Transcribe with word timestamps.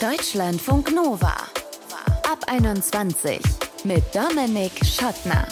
Deutschlandfunk 0.00 0.94
Nova. 0.94 1.32
Ab 2.30 2.40
21 2.48 3.40
mit 3.84 4.04
Dominik 4.14 4.72
Schottner. 4.84 5.46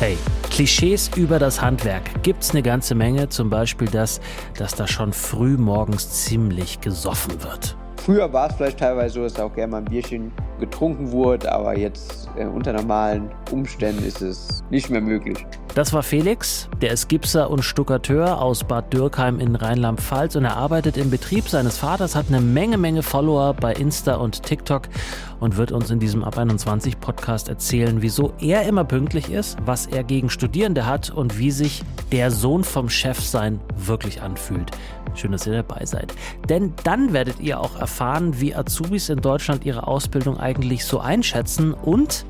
Hey, 0.00 0.18
Klischees 0.50 1.08
über 1.14 1.38
das 1.38 1.62
Handwerk 1.62 2.24
gibt's 2.24 2.50
eine 2.50 2.62
ganze 2.62 2.96
Menge. 2.96 3.28
Zum 3.28 3.48
Beispiel 3.48 3.86
das, 3.86 4.20
dass 4.58 4.74
da 4.74 4.88
schon 4.88 5.12
früh 5.12 5.56
morgens 5.56 6.24
ziemlich 6.24 6.80
gesoffen 6.80 7.40
wird. 7.44 7.76
Früher 7.98 8.32
war 8.32 8.50
es 8.50 8.56
vielleicht 8.56 8.80
teilweise 8.80 9.14
so, 9.14 9.22
dass 9.22 9.38
auch 9.38 9.54
gerne 9.54 9.70
mal 9.70 9.78
ein 9.78 9.84
Bierchen 9.84 10.32
getrunken 10.58 11.12
wurde, 11.12 11.52
aber 11.52 11.78
jetzt 11.78 12.28
äh, 12.36 12.44
unter 12.44 12.72
normalen 12.72 13.30
Umständen 13.52 14.02
ist 14.02 14.20
es 14.20 14.64
nicht 14.70 14.90
mehr 14.90 15.00
möglich. 15.00 15.46
Das 15.76 15.92
war 15.92 16.02
Felix, 16.02 16.68
der 16.82 16.90
ist 16.90 17.08
Gipser 17.08 17.48
und 17.48 17.62
Stuckateur 17.62 18.42
aus 18.42 18.64
Bad 18.64 18.92
Dürkheim 18.92 19.38
in 19.38 19.54
Rheinland-Pfalz 19.54 20.34
und 20.34 20.44
er 20.44 20.56
arbeitet 20.56 20.96
im 20.96 21.10
Betrieb 21.10 21.48
seines 21.48 21.78
Vaters, 21.78 22.16
hat 22.16 22.26
eine 22.28 22.40
Menge, 22.40 22.76
Menge 22.76 23.04
Follower 23.04 23.54
bei 23.54 23.72
Insta 23.74 24.16
und 24.16 24.42
TikTok 24.42 24.88
und 25.38 25.56
wird 25.56 25.70
uns 25.70 25.88
in 25.90 26.00
diesem 26.00 26.24
Ab 26.24 26.38
21 26.38 26.98
Podcast 26.98 27.48
erzählen, 27.48 28.02
wieso 28.02 28.32
er 28.40 28.64
immer 28.64 28.82
pünktlich 28.82 29.30
ist, 29.30 29.58
was 29.64 29.86
er 29.86 30.02
gegen 30.02 30.28
Studierende 30.28 30.86
hat 30.86 31.10
und 31.10 31.38
wie 31.38 31.52
sich 31.52 31.82
der 32.10 32.32
Sohn 32.32 32.64
vom 32.64 32.88
Chef 32.88 33.20
sein 33.20 33.60
wirklich 33.76 34.22
anfühlt. 34.22 34.72
Schön, 35.14 35.30
dass 35.30 35.46
ihr 35.46 35.52
dabei 35.52 35.86
seid. 35.86 36.12
Denn 36.48 36.74
dann 36.82 37.12
werdet 37.12 37.38
ihr 37.38 37.60
auch 37.60 37.78
erfahren, 37.78 38.40
wie 38.40 38.56
Azubis 38.56 39.08
in 39.08 39.20
Deutschland 39.20 39.64
ihre 39.64 39.86
Ausbildung 39.86 40.36
eigentlich 40.36 40.84
so 40.84 40.98
einschätzen 40.98 41.74
und 41.74 42.26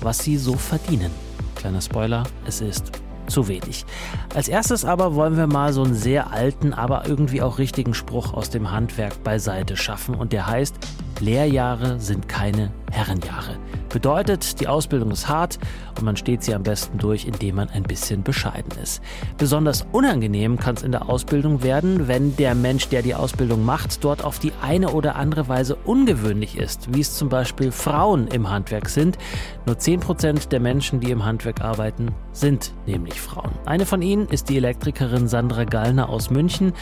was 0.00 0.20
sie 0.20 0.36
so 0.36 0.54
verdienen. 0.54 1.23
Kleiner 1.64 1.80
Spoiler, 1.80 2.24
es 2.46 2.60
ist 2.60 2.92
zu 3.26 3.48
wenig. 3.48 3.86
Als 4.34 4.48
erstes 4.48 4.84
aber 4.84 5.14
wollen 5.14 5.38
wir 5.38 5.46
mal 5.46 5.72
so 5.72 5.82
einen 5.82 5.94
sehr 5.94 6.30
alten, 6.30 6.74
aber 6.74 7.08
irgendwie 7.08 7.40
auch 7.40 7.56
richtigen 7.56 7.94
Spruch 7.94 8.34
aus 8.34 8.50
dem 8.50 8.70
Handwerk 8.70 9.24
beiseite 9.24 9.74
schaffen 9.74 10.14
und 10.14 10.34
der 10.34 10.46
heißt, 10.46 10.76
Lehrjahre 11.20 11.98
sind 12.00 12.28
keine 12.28 12.70
Herrenjahre. 12.92 13.56
Bedeutet, 13.94 14.58
die 14.58 14.66
Ausbildung 14.66 15.12
ist 15.12 15.28
hart 15.28 15.60
und 15.96 16.02
man 16.04 16.16
steht 16.16 16.42
sie 16.42 16.52
am 16.52 16.64
besten 16.64 16.98
durch, 16.98 17.26
indem 17.26 17.54
man 17.54 17.68
ein 17.68 17.84
bisschen 17.84 18.24
bescheiden 18.24 18.72
ist. 18.82 19.00
Besonders 19.38 19.86
unangenehm 19.92 20.58
kann 20.58 20.74
es 20.74 20.82
in 20.82 20.90
der 20.90 21.08
Ausbildung 21.08 21.62
werden, 21.62 22.08
wenn 22.08 22.34
der 22.34 22.56
Mensch, 22.56 22.88
der 22.88 23.02
die 23.02 23.14
Ausbildung 23.14 23.64
macht, 23.64 24.02
dort 24.02 24.24
auf 24.24 24.40
die 24.40 24.52
eine 24.60 24.90
oder 24.90 25.14
andere 25.14 25.46
Weise 25.46 25.76
ungewöhnlich 25.76 26.58
ist, 26.58 26.92
wie 26.92 27.02
es 27.02 27.16
zum 27.16 27.28
Beispiel 27.28 27.70
Frauen 27.70 28.26
im 28.26 28.50
Handwerk 28.50 28.88
sind. 28.88 29.16
Nur 29.64 29.76
10% 29.76 30.48
der 30.48 30.58
Menschen, 30.58 30.98
die 30.98 31.12
im 31.12 31.24
Handwerk 31.24 31.60
arbeiten, 31.60 32.08
sind 32.32 32.72
nämlich 32.86 33.20
Frauen. 33.20 33.52
Eine 33.64 33.86
von 33.86 34.02
ihnen 34.02 34.26
ist 34.26 34.48
die 34.48 34.56
Elektrikerin 34.56 35.28
Sandra 35.28 35.62
Gallner 35.62 36.08
aus 36.08 36.30
München, 36.30 36.72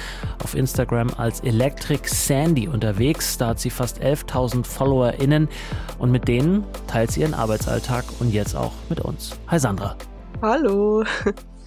auf 0.42 0.54
Instagram 0.54 1.10
als 1.18 1.40
Electric 1.40 2.08
Sandy 2.08 2.68
unterwegs. 2.68 3.36
Da 3.36 3.48
hat 3.48 3.60
sie 3.60 3.68
fast 3.68 4.00
11.000 4.00 4.64
FollowerInnen 4.64 5.50
und 5.98 6.10
mit 6.10 6.26
denen 6.26 6.64
teilt 6.86 7.01
sie 7.10 7.22
ihren 7.22 7.34
Arbeitsalltag 7.34 8.04
und 8.20 8.32
jetzt 8.32 8.54
auch 8.54 8.72
mit 8.88 9.00
uns. 9.00 9.32
Hi 9.48 9.58
Sandra. 9.58 9.96
Hallo. 10.40 11.04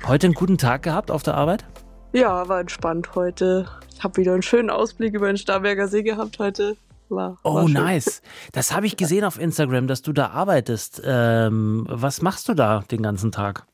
Heute 0.07 0.27
einen 0.27 0.33
guten 0.33 0.57
Tag 0.57 0.83
gehabt 0.83 1.11
auf 1.11 1.23
der 1.23 1.35
Arbeit? 1.35 1.65
Ja, 2.13 2.47
war 2.47 2.61
entspannt 2.61 3.15
heute. 3.15 3.67
Ich 3.93 4.03
habe 4.03 4.17
wieder 4.17 4.33
einen 4.33 4.41
schönen 4.41 4.69
Ausblick 4.69 5.13
über 5.13 5.27
den 5.27 5.37
Starberger 5.37 5.87
See 5.87 6.03
gehabt 6.03 6.39
heute. 6.39 6.77
War, 7.09 7.37
oh, 7.43 7.55
war 7.55 7.69
nice. 7.69 8.21
Das 8.51 8.73
habe 8.73 8.87
ich 8.87 8.97
gesehen 8.97 9.23
auf 9.23 9.39
Instagram, 9.39 9.87
dass 9.87 10.01
du 10.01 10.13
da 10.13 10.27
arbeitest. 10.29 11.01
Ähm, 11.05 11.85
was 11.89 12.21
machst 12.21 12.47
du 12.49 12.53
da 12.53 12.83
den 12.89 13.03
ganzen 13.03 13.31
Tag? 13.31 13.65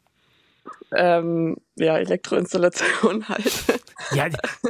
Ähm, 0.94 1.58
ja, 1.78 1.98
Elektroinstallation 1.98 3.28
halt. 3.30 3.82
Ja, 4.14 4.28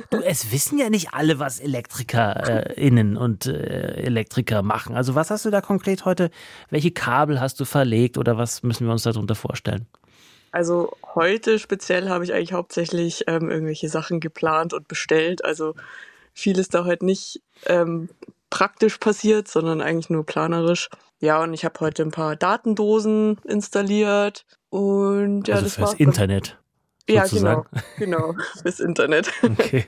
du, 0.09 0.17
es 0.23 0.51
wissen 0.51 0.77
ja 0.77 0.89
nicht 0.89 1.13
alle, 1.13 1.39
was 1.39 1.59
ElektrikerInnen 1.59 3.17
und 3.17 3.47
äh, 3.47 3.93
Elektriker 4.03 4.61
machen. 4.61 4.95
Also 4.95 5.15
was 5.15 5.31
hast 5.31 5.45
du 5.45 5.49
da 5.49 5.61
konkret 5.61 6.05
heute? 6.05 6.29
Welche 6.69 6.91
Kabel 6.91 7.39
hast 7.39 7.59
du 7.59 7.65
verlegt 7.65 8.17
oder 8.17 8.37
was 8.37 8.61
müssen 8.61 8.85
wir 8.85 8.91
uns 8.91 9.03
darunter 9.03 9.35
vorstellen? 9.35 9.87
Also 10.51 10.91
heute 11.15 11.59
speziell 11.59 12.09
habe 12.09 12.23
ich 12.23 12.33
eigentlich 12.33 12.53
hauptsächlich 12.53 13.23
ähm, 13.27 13.49
irgendwelche 13.49 13.89
Sachen 13.89 14.19
geplant 14.19 14.73
und 14.73 14.87
bestellt. 14.87 15.43
Also 15.45 15.75
vieles 16.33 16.69
da 16.69 16.85
heute 16.85 17.05
nicht 17.05 17.41
ähm, 17.65 18.09
praktisch 18.49 18.97
passiert, 18.97 19.47
sondern 19.47 19.81
eigentlich 19.81 20.09
nur 20.09 20.25
planerisch. 20.25 20.89
Ja, 21.21 21.41
und 21.41 21.53
ich 21.53 21.63
habe 21.63 21.79
heute 21.79 22.01
ein 22.03 22.11
paar 22.11 22.35
Datendosen 22.35 23.37
installiert 23.45 24.45
und 24.69 25.47
ja, 25.47 25.55
also 25.55 25.65
das 25.65 25.75
fürs. 25.75 25.93
Internet. 25.93 26.57
Ja, 27.07 27.25
sozusagen. 27.25 27.65
genau, 27.97 28.31
genau, 28.33 28.35
fürs 28.61 28.79
Internet. 28.79 29.31
Okay. 29.43 29.85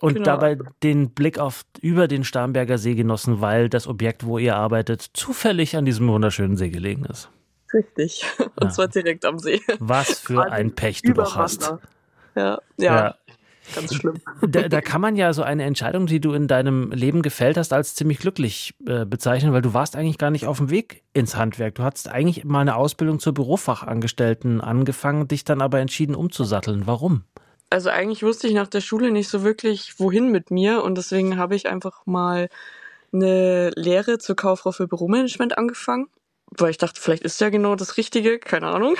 Und 0.00 0.14
Genau. 0.14 0.24
dabei 0.24 0.58
den 0.82 1.10
Blick 1.10 1.38
auf 1.38 1.64
über 1.80 2.08
den 2.08 2.24
Starnberger 2.24 2.76
See 2.78 2.94
genossen, 2.96 3.40
weil 3.40 3.68
das 3.68 3.86
Objekt, 3.86 4.26
wo 4.26 4.38
ihr 4.38 4.56
arbeitet, 4.56 5.00
zufällig 5.14 5.76
an 5.76 5.84
diesem 5.84 6.08
wunderschönen 6.08 6.56
See 6.56 6.70
gelegen 6.70 7.04
ist. 7.04 7.30
Richtig. 7.72 8.24
Und 8.38 8.64
Ja. 8.64 8.68
zwar 8.70 8.88
direkt 8.88 9.24
am 9.24 9.38
See. 9.38 9.60
Was 9.78 10.18
für 10.18 10.50
ein 10.50 10.74
Pech 10.74 11.02
du 11.02 11.12
doch 11.12 11.36
hast. 11.36 11.62
Wasser. 11.62 11.80
Ja, 12.34 12.58
ja, 12.78 13.14
ganz 13.74 13.94
schlimm. 13.94 14.20
Da, 14.46 14.68
da 14.68 14.80
kann 14.80 15.00
man 15.00 15.16
ja 15.16 15.32
so 15.32 15.42
eine 15.42 15.64
Entscheidung, 15.64 16.06
die 16.06 16.20
du 16.20 16.32
in 16.32 16.48
deinem 16.48 16.90
Leben 16.90 17.22
gefällt 17.22 17.56
hast, 17.56 17.72
als 17.72 17.94
ziemlich 17.94 18.18
glücklich 18.18 18.74
äh, 18.86 19.04
bezeichnen, 19.04 19.52
weil 19.52 19.62
du 19.62 19.72
warst 19.72 19.96
eigentlich 19.96 20.18
gar 20.18 20.30
nicht 20.30 20.46
auf 20.46 20.58
dem 20.58 20.70
Weg 20.70 21.02
ins 21.12 21.36
Handwerk. 21.36 21.76
Du 21.76 21.82
hattest 21.82 22.08
eigentlich 22.08 22.44
mal 22.44 22.60
eine 22.60 22.76
Ausbildung 22.76 23.20
zur 23.20 23.34
Bürofachangestellten 23.34 24.60
angefangen, 24.60 25.28
dich 25.28 25.44
dann 25.44 25.60
aber 25.60 25.80
entschieden 25.80 26.14
umzusatteln. 26.14 26.86
Warum? 26.86 27.24
Also 27.70 27.88
eigentlich 27.88 28.22
wusste 28.22 28.48
ich 28.48 28.54
nach 28.54 28.68
der 28.68 28.82
Schule 28.82 29.10
nicht 29.10 29.28
so 29.28 29.44
wirklich, 29.44 29.98
wohin 29.98 30.30
mit 30.30 30.50
mir 30.50 30.82
und 30.82 30.98
deswegen 30.98 31.38
habe 31.38 31.54
ich 31.54 31.68
einfach 31.68 32.04
mal 32.04 32.48
eine 33.12 33.70
Lehre 33.70 34.18
zur 34.18 34.36
Kauffrau 34.36 34.72
für 34.72 34.88
Büromanagement 34.88 35.56
angefangen, 35.56 36.08
weil 36.50 36.70
ich 36.70 36.78
dachte, 36.78 37.00
vielleicht 37.00 37.22
ist 37.22 37.40
ja 37.40 37.50
genau 37.50 37.74
das 37.74 37.96
Richtige, 37.96 38.38
keine 38.38 38.68
Ahnung. 38.68 38.96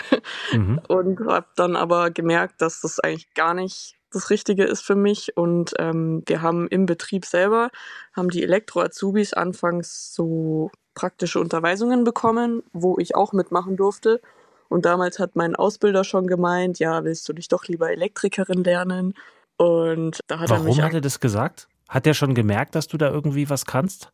Mhm. 0.52 0.80
Und 0.88 1.20
habe 1.26 1.46
dann 1.56 1.76
aber 1.76 2.10
gemerkt, 2.10 2.60
dass 2.60 2.80
das 2.80 3.00
eigentlich 3.00 3.34
gar 3.34 3.54
nicht 3.54 3.96
das 4.12 4.30
Richtige 4.30 4.64
ist 4.64 4.82
für 4.82 4.94
mich. 4.94 5.36
Und 5.36 5.74
ähm, 5.78 6.22
wir 6.26 6.42
haben 6.42 6.68
im 6.68 6.86
Betrieb 6.86 7.24
selber, 7.24 7.70
haben 8.12 8.30
die 8.30 8.42
Elektro-Azubis 8.42 9.32
anfangs 9.34 10.14
so 10.14 10.70
praktische 10.94 11.40
Unterweisungen 11.40 12.04
bekommen, 12.04 12.62
wo 12.72 12.98
ich 12.98 13.14
auch 13.14 13.32
mitmachen 13.32 13.76
durfte. 13.76 14.20
Und 14.68 14.84
damals 14.86 15.18
hat 15.18 15.36
mein 15.36 15.56
Ausbilder 15.56 16.04
schon 16.04 16.26
gemeint, 16.26 16.78
ja, 16.78 17.04
willst 17.04 17.28
du 17.28 17.32
dich 17.32 17.48
doch 17.48 17.64
lieber 17.66 17.90
Elektrikerin 17.90 18.64
lernen? 18.64 19.14
Und 19.56 20.20
da 20.28 20.38
hat 20.38 20.50
er 20.50 20.60
mich 20.60 20.76
Warum 20.78 20.82
hat 20.84 20.94
er 20.94 21.00
das 21.00 21.20
gesagt? 21.20 21.68
Hat 21.88 22.06
er 22.06 22.14
schon 22.14 22.34
gemerkt, 22.34 22.74
dass 22.74 22.88
du 22.88 22.96
da 22.96 23.10
irgendwie 23.10 23.50
was 23.50 23.66
kannst? 23.66 24.10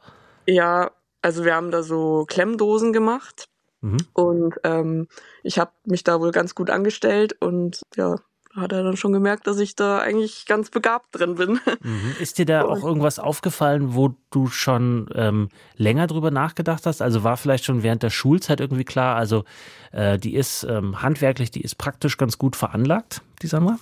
Ja, 0.47 0.91
also 1.23 1.45
wir 1.45 1.55
haben 1.55 1.71
da 1.71 1.83
so 1.83 2.25
Klemmdosen 2.27 2.93
gemacht 2.93 3.49
Mhm. 3.81 3.99
und 4.13 4.55
ähm, 4.65 5.07
ich 5.45 5.61
habe 5.61 5.71
mich 5.85 6.03
da 6.03 6.21
wohl 6.21 6.33
ganz 6.33 6.57
gut 6.57 6.69
angestellt 6.69 7.37
und 7.41 7.83
ja, 7.95 8.17
hat 8.61 8.73
er 8.73 8.83
dann 8.83 8.97
schon 8.97 9.13
gemerkt, 9.13 9.47
dass 9.47 9.59
ich 9.59 9.77
da 9.77 9.99
eigentlich 9.99 10.47
ganz 10.47 10.71
begabt 10.71 11.07
drin 11.13 11.37
bin. 11.37 11.61
Mhm. 11.83 12.17
Ist 12.21 12.39
dir 12.39 12.47
da 12.47 12.63
auch 12.67 12.85
irgendwas 12.85 13.19
aufgefallen, 13.19 13.95
wo 13.95 14.15
du 14.31 14.49
schon 14.49 15.09
ähm, 15.15 15.49
länger 15.77 16.07
drüber 16.07 16.31
nachgedacht 16.31 16.87
hast? 16.87 17.03
Also 17.03 17.25
war 17.25 17.37
vielleicht 17.37 17.65
schon 17.65 17.83
während 17.83 18.03
der 18.03 18.11
Schulzeit 18.11 18.61
irgendwie 18.61 18.85
klar, 18.85 19.17
also 19.17 19.45
äh, 19.93 20.19
die 20.19 20.35
ist 20.35 20.65
ähm, 20.65 21.03
handwerklich, 21.03 21.51
die 21.51 21.63
ist 21.63 21.77
praktisch 21.77 22.17
ganz 22.17 22.39
gut 22.39 22.57
veranlagt, 22.57 23.23
die 23.43 23.47
Sandra? 23.47 23.79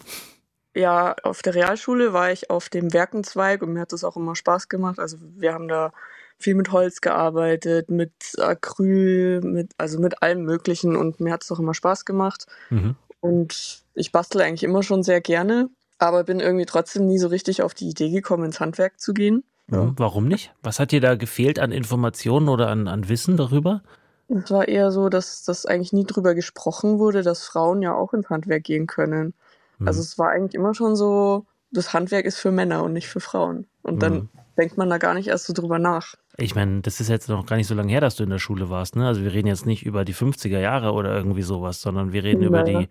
Ja, 0.74 1.16
auf 1.22 1.40
der 1.40 1.54
Realschule 1.54 2.12
war 2.12 2.30
ich 2.30 2.50
auf 2.50 2.68
dem 2.68 2.92
Werkenzweig 2.92 3.62
und 3.62 3.72
mir 3.72 3.80
hat 3.80 3.92
das 3.92 4.04
auch 4.04 4.16
immer 4.16 4.36
Spaß 4.36 4.68
gemacht. 4.68 4.98
Also 4.98 5.16
wir 5.20 5.54
haben 5.54 5.68
da 5.68 5.92
viel 6.38 6.54
mit 6.54 6.70
Holz 6.70 7.00
gearbeitet, 7.00 7.90
mit 7.90 8.12
Acryl, 8.38 9.40
mit, 9.40 9.72
also 9.78 9.98
mit 9.98 10.22
allem 10.22 10.42
Möglichen 10.42 10.96
und 10.96 11.18
mir 11.20 11.32
hat 11.32 11.44
es 11.44 11.50
auch 11.50 11.58
immer 11.58 11.74
Spaß 11.74 12.04
gemacht. 12.04 12.46
Mhm. 12.70 12.94
Und 13.20 13.82
ich 13.94 14.12
bastle 14.12 14.44
eigentlich 14.44 14.62
immer 14.62 14.82
schon 14.82 15.02
sehr 15.02 15.20
gerne, 15.20 15.68
aber 15.98 16.24
bin 16.24 16.40
irgendwie 16.40 16.66
trotzdem 16.66 17.06
nie 17.06 17.18
so 17.18 17.28
richtig 17.28 17.62
auf 17.62 17.74
die 17.74 17.88
Idee 17.88 18.10
gekommen, 18.10 18.44
ins 18.44 18.60
Handwerk 18.60 19.00
zu 19.00 19.14
gehen. 19.14 19.44
Mhm. 19.68 19.94
Warum 19.96 20.28
nicht? 20.28 20.54
Was 20.62 20.78
hat 20.78 20.92
dir 20.92 21.00
da 21.00 21.14
gefehlt 21.16 21.58
an 21.58 21.72
Informationen 21.72 22.48
oder 22.48 22.68
an, 22.68 22.88
an 22.88 23.08
Wissen 23.08 23.36
darüber? 23.36 23.82
Es 24.28 24.50
war 24.50 24.66
eher 24.68 24.90
so, 24.90 25.08
dass 25.08 25.44
das 25.44 25.66
eigentlich 25.66 25.92
nie 25.92 26.04
drüber 26.04 26.34
gesprochen 26.34 26.98
wurde, 26.98 27.22
dass 27.22 27.44
Frauen 27.44 27.82
ja 27.82 27.94
auch 27.94 28.12
ins 28.12 28.28
Handwerk 28.28 28.64
gehen 28.64 28.86
können. 28.86 29.34
Mhm. 29.78 29.88
Also 29.88 30.00
es 30.00 30.18
war 30.18 30.30
eigentlich 30.30 30.54
immer 30.54 30.74
schon 30.74 30.96
so, 30.96 31.46
das 31.70 31.92
Handwerk 31.92 32.26
ist 32.26 32.38
für 32.38 32.50
Männer 32.50 32.82
und 32.82 32.92
nicht 32.92 33.08
für 33.08 33.20
Frauen. 33.20 33.66
Und 33.82 34.02
dann 34.02 34.14
Mhm. 34.14 34.28
denkt 34.58 34.76
man 34.78 34.90
da 34.90 34.98
gar 34.98 35.14
nicht 35.14 35.28
erst 35.28 35.46
so 35.46 35.52
drüber 35.52 35.78
nach. 35.78 36.14
Ich 36.38 36.54
meine, 36.54 36.80
das 36.82 37.00
ist 37.00 37.08
jetzt 37.08 37.28
noch 37.28 37.46
gar 37.46 37.56
nicht 37.56 37.66
so 37.66 37.74
lange 37.74 37.90
her, 37.90 38.00
dass 38.00 38.16
du 38.16 38.24
in 38.24 38.30
der 38.30 38.38
Schule 38.38 38.68
warst. 38.68 38.96
Ne? 38.96 39.06
Also 39.06 39.22
wir 39.22 39.32
reden 39.32 39.48
jetzt 39.48 39.64
nicht 39.66 39.84
über 39.86 40.04
die 40.04 40.14
50er 40.14 40.58
Jahre 40.58 40.92
oder 40.92 41.14
irgendwie 41.16 41.42
sowas, 41.42 41.80
sondern 41.80 42.12
wir 42.12 42.24
reden 42.24 42.42
über 42.42 42.62
Naja. 42.62 42.80
die 42.80 42.88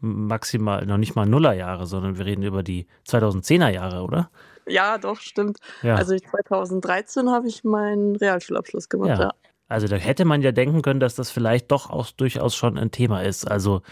maximal, 0.00 0.84
noch 0.86 0.96
nicht 0.96 1.14
mal 1.14 1.26
Nullerjahre, 1.26 1.86
sondern 1.86 2.18
wir 2.18 2.26
reden 2.26 2.42
über 2.42 2.62
die 2.62 2.86
2010er 3.06 3.68
Jahre, 3.68 4.02
oder? 4.02 4.30
Ja, 4.66 4.98
doch, 4.98 5.20
stimmt. 5.20 5.58
Ja. 5.82 5.96
Also 5.96 6.14
ich, 6.14 6.22
2013 6.28 7.30
habe 7.30 7.48
ich 7.48 7.64
meinen 7.64 8.16
Realschulabschluss 8.16 8.88
gemacht, 8.88 9.10
Ja. 9.10 9.20
ja. 9.20 9.30
Also 9.70 9.86
da 9.86 9.96
hätte 9.96 10.24
man 10.24 10.42
ja 10.42 10.52
denken 10.52 10.82
können, 10.82 11.00
dass 11.00 11.14
das 11.14 11.30
vielleicht 11.30 11.70
doch 11.70 11.90
auch 11.90 12.10
durchaus 12.10 12.56
schon 12.56 12.76
ein 12.76 12.90
Thema 12.90 13.22
ist. 13.22 13.48
Also 13.48 13.82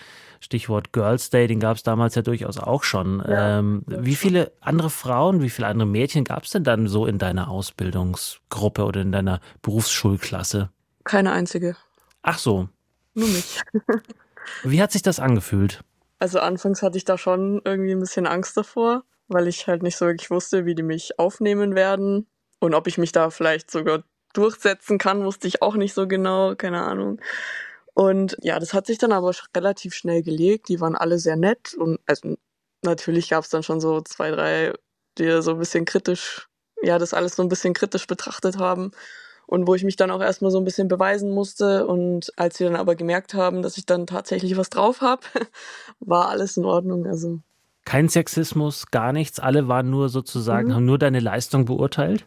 Stichwort 0.41 0.93
Girls 0.93 1.31
Day, 1.31 1.47
den 1.47 1.61
gab 1.61 1.77
es 1.77 1.83
damals 1.83 2.17
ja 2.17 2.23
durchaus 2.23 2.59
auch 2.59 2.83
schon. 2.83 3.23
Ja, 3.27 3.59
ähm, 3.59 3.83
wie 3.87 4.17
viele 4.17 4.53
andere 4.61 4.91
Frauen, 4.91 5.41
wie 5.41 5.51
viele 5.51 5.69
andere 5.69 5.87
Mädchen 5.89 6.25
gab 6.25 6.43
es 6.43 6.51
denn 6.51 6.65
dann 6.65 6.89
so 6.89 7.07
in 7.07 7.19
deiner 7.19 7.49
Ausbildungsgruppe 7.49 8.85
oder 8.85 9.01
in 9.01 9.13
deiner 9.13 9.41
Berufsschulklasse? 9.63 10.71
Keine 11.05 11.33
einzige. 11.33 11.77
Ach 12.23 12.39
so. 12.39 12.69
Nur 13.15 13.29
mich. 13.29 13.61
wie 14.65 14.83
hat 14.83 14.93
sich 14.93 15.03
das 15.03 15.21
angefühlt? 15.21 15.83
Also 16.19 16.41
anfangs 16.41 16.83
hatte 16.83 16.99
ich 16.99 17.05
da 17.05 17.17
schon 17.17 17.63
irgendwie 17.65 17.93
ein 17.93 18.01
bisschen 18.01 18.27
Angst 18.27 18.57
davor, 18.57 19.05
weil 19.29 19.47
ich 19.47 19.69
halt 19.69 19.85
nicht 19.85 19.97
so 19.97 20.07
wirklich 20.07 20.31
wusste, 20.31 20.67
wie 20.67 20.75
die 20.75 20.83
mich 20.83 21.19
aufnehmen 21.21 21.77
werden 21.77 22.27
und 22.59 22.75
ob 22.75 22.89
ich 22.89 22.99
mich 22.99 23.13
da 23.13 23.31
vielleicht 23.31 23.71
sogar 23.71 24.03
durchsetzen 24.39 24.99
kann, 24.99 25.25
wusste 25.25 25.49
ich 25.49 25.63
auch 25.63 25.75
nicht 25.75 25.95
so 25.95 26.07
genau, 26.07 26.55
keine 26.55 26.83
Ahnung. 26.83 27.21
Und 27.95 28.37
ja, 28.41 28.59
das 28.59 28.75
hat 28.75 28.87
sich 28.87 28.99
dann 28.99 29.13
aber 29.13 29.33
relativ 29.57 29.95
schnell 29.95 30.23
gelegt. 30.23 30.69
Die 30.69 30.81
waren 30.81 30.95
alle 30.95 31.19
sehr 31.19 31.37
nett 31.37 31.75
und 31.75 31.99
also 32.07 32.37
natürlich 32.83 33.31
gab 33.31 33.45
es 33.45 33.51
dann 33.51 33.63
schon 33.63 33.81
so 33.81 34.01
zwei, 34.01 34.31
drei, 34.31 34.73
die 35.19 35.43
so 35.43 35.53
ein 35.53 35.59
bisschen 35.59 35.85
kritisch, 35.85 36.49
ja, 36.83 36.99
das 36.99 37.15
alles 37.15 37.35
so 37.35 37.43
ein 37.43 37.49
bisschen 37.49 37.75
kritisch 37.75 38.07
betrachtet 38.07 38.59
haben 38.59 38.93
und 39.49 39.67
wo 39.67 39.75
ich 39.75 39.83
mich 39.83 39.97
dann 39.97 40.11
auch 40.11 40.21
erstmal 40.21 40.51
so 40.51 40.59
ein 40.59 40.65
bisschen 40.65 40.89
beweisen 40.89 41.31
musste. 41.31 41.87
Und 41.87 42.33
als 42.37 42.59
sie 42.59 42.65
dann 42.65 42.77
aber 42.77 42.95
gemerkt 42.95 43.33
haben, 43.33 43.63
dass 43.63 43.79
ich 43.79 43.87
dann 43.87 44.07
tatsächlich 44.07 44.59
was 44.59 44.69
drauf 44.69 45.01
habe, 45.01 45.23
war 46.01 46.29
alles 46.29 46.59
in 46.59 46.67
Ordnung. 46.67 47.07
Also 47.07 47.41
kein 47.87 48.11
Sexismus, 48.11 48.91
gar 48.91 49.15
nichts. 49.15 49.41
Alle 49.41 49.67
waren 49.67 49.89
nur 49.89 50.11
sozusagen, 50.11 50.69
mhm. 50.69 50.75
haben 50.75 50.85
nur 50.85 50.99
deine 50.99 51.21
Leistung 51.21 51.65
beurteilt. 51.65 52.27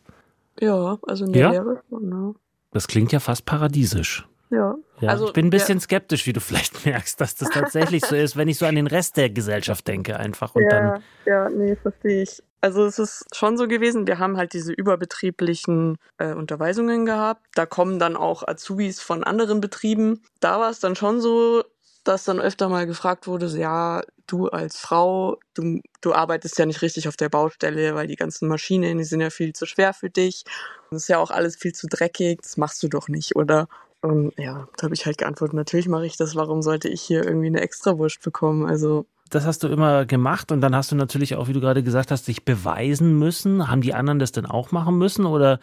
Ja, 0.61 0.97
also 1.07 1.25
in 1.25 1.33
der 1.33 1.41
ja? 1.41 1.51
Lehre 1.51 1.81
schon. 1.89 2.35
Das 2.71 2.87
klingt 2.87 3.11
ja 3.11 3.19
fast 3.19 3.45
paradiesisch. 3.45 4.27
Ja. 4.51 4.75
ja 4.99 5.09
also, 5.09 5.27
ich 5.27 5.33
bin 5.33 5.47
ein 5.47 5.49
bisschen 5.49 5.79
ja. 5.79 5.81
skeptisch, 5.81 6.27
wie 6.27 6.33
du 6.33 6.39
vielleicht 6.39 6.85
merkst, 6.85 7.19
dass 7.19 7.35
das 7.35 7.49
tatsächlich 7.49 8.05
so 8.05 8.15
ist, 8.15 8.37
wenn 8.37 8.47
ich 8.47 8.57
so 8.57 8.65
an 8.65 8.75
den 8.75 8.87
Rest 8.87 9.17
der 9.17 9.29
Gesellschaft 9.29 9.87
denke, 9.87 10.17
einfach. 10.17 10.55
Und 10.55 10.63
ja, 10.63 10.69
dann 10.69 11.03
ja, 11.25 11.49
nee, 11.49 11.75
verstehe 11.75 12.23
ich. 12.23 12.43
Also 12.63 12.85
es 12.85 12.99
ist 12.99 13.25
schon 13.35 13.57
so 13.57 13.67
gewesen, 13.67 14.05
wir 14.05 14.19
haben 14.19 14.37
halt 14.37 14.53
diese 14.53 14.71
überbetrieblichen 14.71 15.97
äh, 16.19 16.33
Unterweisungen 16.33 17.07
gehabt. 17.07 17.41
Da 17.55 17.65
kommen 17.65 17.97
dann 17.97 18.15
auch 18.15 18.47
Azubis 18.47 19.01
von 19.01 19.23
anderen 19.23 19.61
Betrieben. 19.61 20.21
Da 20.41 20.59
war 20.59 20.69
es 20.69 20.79
dann 20.79 20.95
schon 20.95 21.21
so, 21.21 21.63
dass 22.03 22.23
dann 22.23 22.39
öfter 22.39 22.69
mal 22.69 22.87
gefragt 22.87 23.27
wurde, 23.27 23.47
ja, 23.57 24.01
du 24.27 24.47
als 24.47 24.77
Frau, 24.77 25.37
du, 25.53 25.81
du 26.01 26.13
arbeitest 26.13 26.57
ja 26.57 26.65
nicht 26.65 26.81
richtig 26.81 27.07
auf 27.07 27.17
der 27.17 27.29
Baustelle, 27.29 27.95
weil 27.95 28.07
die 28.07 28.15
ganzen 28.15 28.47
Maschinen, 28.47 28.97
die 28.97 29.03
sind 29.03 29.21
ja 29.21 29.29
viel 29.29 29.53
zu 29.53 29.65
schwer 29.65 29.93
für 29.93 30.09
dich. 30.09 30.43
Das 30.89 31.03
ist 31.03 31.07
ja 31.07 31.19
auch 31.19 31.31
alles 31.31 31.55
viel 31.55 31.73
zu 31.73 31.87
dreckig, 31.87 32.39
das 32.41 32.57
machst 32.57 32.81
du 32.83 32.87
doch 32.87 33.07
nicht, 33.07 33.35
oder? 33.35 33.67
Und 34.01 34.33
ja, 34.37 34.67
da 34.77 34.83
habe 34.83 34.95
ich 34.95 35.05
halt 35.05 35.19
geantwortet, 35.19 35.53
natürlich 35.53 35.87
mache 35.87 36.07
ich 36.07 36.17
das, 36.17 36.35
warum 36.35 36.61
sollte 36.63 36.89
ich 36.89 37.01
hier 37.01 37.23
irgendwie 37.23 37.47
eine 37.47 37.61
Extrawurst 37.61 38.21
bekommen? 38.21 38.65
Also 38.65 39.05
das 39.29 39.45
hast 39.45 39.63
du 39.63 39.69
immer 39.69 40.05
gemacht 40.05 40.51
und 40.51 40.59
dann 40.59 40.75
hast 40.75 40.91
du 40.91 40.95
natürlich 40.95 41.35
auch, 41.35 41.47
wie 41.47 41.53
du 41.53 41.61
gerade 41.61 41.83
gesagt 41.83 42.11
hast, 42.11 42.27
dich 42.27 42.43
beweisen 42.43 43.17
müssen. 43.17 43.69
Haben 43.69 43.81
die 43.81 43.93
anderen 43.93 44.19
das 44.19 44.33
denn 44.33 44.45
auch 44.45 44.71
machen 44.71 44.97
müssen 44.97 45.25
oder 45.25 45.59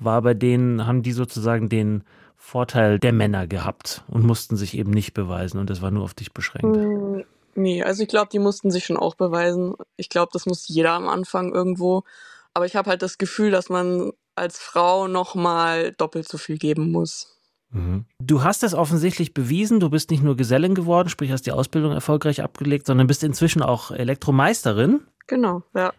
war 0.00 0.22
bei 0.22 0.34
denen, 0.34 0.86
haben 0.86 1.02
die 1.02 1.12
sozusagen 1.12 1.68
den 1.68 2.02
Vorteil 2.44 2.98
der 2.98 3.12
Männer 3.12 3.46
gehabt 3.46 4.02
und 4.08 4.24
mussten 4.24 4.56
sich 4.56 4.76
eben 4.76 4.90
nicht 4.90 5.14
beweisen 5.14 5.58
und 5.58 5.70
das 5.70 5.80
war 5.80 5.92
nur 5.92 6.02
auf 6.02 6.12
dich 6.12 6.34
beschränkt? 6.34 6.76
Hm, 6.76 7.24
nee, 7.54 7.84
also 7.84 8.02
ich 8.02 8.08
glaube, 8.08 8.30
die 8.32 8.40
mussten 8.40 8.72
sich 8.72 8.84
schon 8.84 8.96
auch 8.96 9.14
beweisen. 9.14 9.74
Ich 9.96 10.08
glaube, 10.08 10.30
das 10.32 10.44
muss 10.44 10.66
jeder 10.66 10.90
am 10.90 11.08
Anfang 11.08 11.54
irgendwo. 11.54 12.02
Aber 12.52 12.66
ich 12.66 12.74
habe 12.74 12.90
halt 12.90 13.00
das 13.00 13.16
Gefühl, 13.16 13.52
dass 13.52 13.68
man 13.70 14.10
als 14.34 14.58
Frau 14.58 15.06
nochmal 15.06 15.92
doppelt 15.92 16.28
so 16.28 16.36
viel 16.36 16.58
geben 16.58 16.90
muss. 16.90 17.38
Mhm. 17.70 18.06
Du 18.18 18.42
hast 18.42 18.64
es 18.64 18.74
offensichtlich 18.74 19.32
bewiesen, 19.34 19.78
du 19.78 19.88
bist 19.88 20.10
nicht 20.10 20.24
nur 20.24 20.36
Gesellin 20.36 20.74
geworden, 20.74 21.08
sprich 21.08 21.30
hast 21.30 21.46
die 21.46 21.52
Ausbildung 21.52 21.92
erfolgreich 21.92 22.42
abgelegt, 22.42 22.86
sondern 22.86 23.06
bist 23.06 23.22
inzwischen 23.22 23.62
auch 23.62 23.92
Elektromeisterin. 23.92 25.00
Genau, 25.28 25.62
ja. 25.74 25.92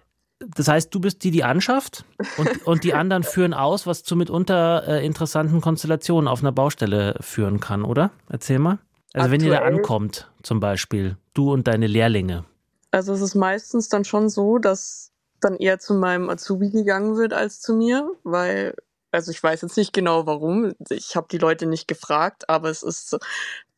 Das 0.56 0.68
heißt, 0.68 0.94
du 0.94 1.00
bist 1.00 1.24
die, 1.24 1.32
die 1.32 1.44
anschafft 1.44 2.06
und, 2.38 2.50
und 2.68 2.84
die 2.84 2.94
anderen 2.94 3.24
führen 3.24 3.54
aus, 3.54 3.88
was 3.88 4.04
zu 4.04 4.16
mitunter 4.16 4.88
äh, 4.88 5.06
interessanten 5.06 5.62
Konstellationen 5.62 6.28
auf 6.28 6.42
einer 6.42 6.52
Baustelle 6.52 7.16
führen 7.20 7.60
kann, 7.60 7.84
oder? 7.84 8.12
Erzähl 8.30 8.60
mal. 8.60 8.80
Also 9.14 9.26
Aktuell. 9.26 9.32
wenn 9.32 9.46
ihr 9.46 9.52
da 9.52 9.62
ankommt, 9.66 10.32
zum 10.42 10.60
Beispiel, 10.60 11.18
du 11.34 11.54
und 11.54 11.68
deine 11.68 11.88
Lehrlinge. 11.88 12.46
Also 12.92 13.14
es 13.14 13.22
ist 13.22 13.36
meistens 13.36 13.90
dann 13.90 14.06
schon 14.06 14.30
so, 14.30 14.58
dass 14.58 15.12
dann 15.40 15.58
eher 15.58 15.80
zu 15.80 15.94
meinem 15.94 16.30
Azubi 16.30 16.70
gegangen 16.70 17.18
wird 17.18 17.34
als 17.34 17.60
zu 17.60 17.74
mir, 17.74 18.10
weil, 18.24 18.76
also 19.12 19.32
ich 19.32 19.42
weiß 19.42 19.62
jetzt 19.62 19.78
nicht 19.78 19.94
genau 19.94 20.26
warum, 20.26 20.74
ich 20.90 21.16
habe 21.16 21.28
die 21.30 21.38
Leute 21.38 21.66
nicht 21.66 21.88
gefragt, 21.88 22.50
aber 22.50 22.70
es 22.70 22.82
ist 22.82 23.18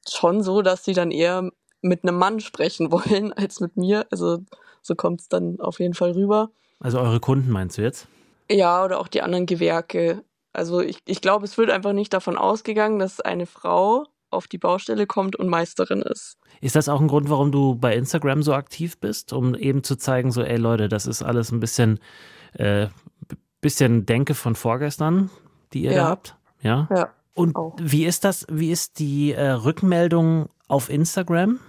schon 0.07 0.43
so, 0.43 0.61
dass 0.61 0.85
sie 0.85 0.93
dann 0.93 1.11
eher 1.11 1.49
mit 1.81 2.03
einem 2.03 2.17
Mann 2.17 2.39
sprechen 2.39 2.91
wollen 2.91 3.33
als 3.33 3.59
mit 3.59 3.77
mir. 3.77 4.05
Also 4.11 4.39
so 4.85 4.95
kommt 4.95 5.21
es 5.21 5.29
dann 5.29 5.59
auf 5.59 5.79
jeden 5.79 5.95
Fall 5.95 6.11
rüber. 6.11 6.51
Also 6.79 6.99
eure 6.99 7.19
Kunden 7.19 7.49
meinst 7.49 7.77
du 7.77 7.81
jetzt? 7.81 8.07
Ja, 8.49 8.83
oder 8.83 8.99
auch 8.99 9.07
die 9.07 9.21
anderen 9.21 9.47
Gewerke. 9.47 10.23
Also 10.53 10.79
ich, 10.81 10.99
ich 11.05 11.21
glaube, 11.21 11.45
es 11.45 11.57
wird 11.57 11.71
einfach 11.71 11.93
nicht 11.93 12.13
davon 12.13 12.37
ausgegangen, 12.37 12.99
dass 12.99 13.19
eine 13.19 13.47
Frau 13.47 14.05
auf 14.29 14.47
die 14.47 14.57
Baustelle 14.57 15.07
kommt 15.07 15.35
und 15.35 15.49
Meisterin 15.49 16.01
ist. 16.01 16.37
Ist 16.61 16.75
das 16.75 16.87
auch 16.87 17.01
ein 17.01 17.07
Grund, 17.07 17.29
warum 17.29 17.51
du 17.51 17.75
bei 17.75 17.95
Instagram 17.95 18.43
so 18.43 18.53
aktiv 18.53 18.99
bist, 18.99 19.33
um 19.33 19.55
eben 19.55 19.83
zu 19.83 19.95
zeigen, 19.95 20.31
so, 20.31 20.43
ey 20.43 20.57
Leute, 20.57 20.87
das 20.87 21.07
ist 21.07 21.23
alles 21.23 21.51
ein 21.51 21.59
bisschen, 21.59 21.99
äh, 22.53 22.87
bisschen 23.61 24.05
Denke 24.05 24.35
von 24.35 24.55
vorgestern, 24.55 25.31
die 25.73 25.83
ihr 25.83 25.93
ja. 25.93 26.03
da 26.03 26.09
habt? 26.09 26.35
Ja. 26.61 26.87
Ja. 26.91 27.09
Und 27.33 27.55
auch. 27.55 27.75
wie 27.81 28.05
ist 28.05 28.23
das, 28.23 28.45
wie 28.49 28.71
ist 28.71 28.99
die 28.99 29.33
äh, 29.33 29.49
Rückmeldung 29.49 30.49
auf 30.67 30.89
Instagram? 30.89 31.59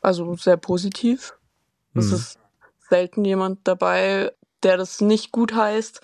Also 0.00 0.36
sehr 0.36 0.56
positiv. 0.56 1.34
Es 1.94 2.06
hm. 2.06 2.14
ist 2.14 2.37
selten 2.88 3.24
jemand 3.24 3.60
dabei, 3.68 4.32
der 4.62 4.76
das 4.76 5.00
nicht 5.00 5.32
gut 5.32 5.54
heißt. 5.54 6.00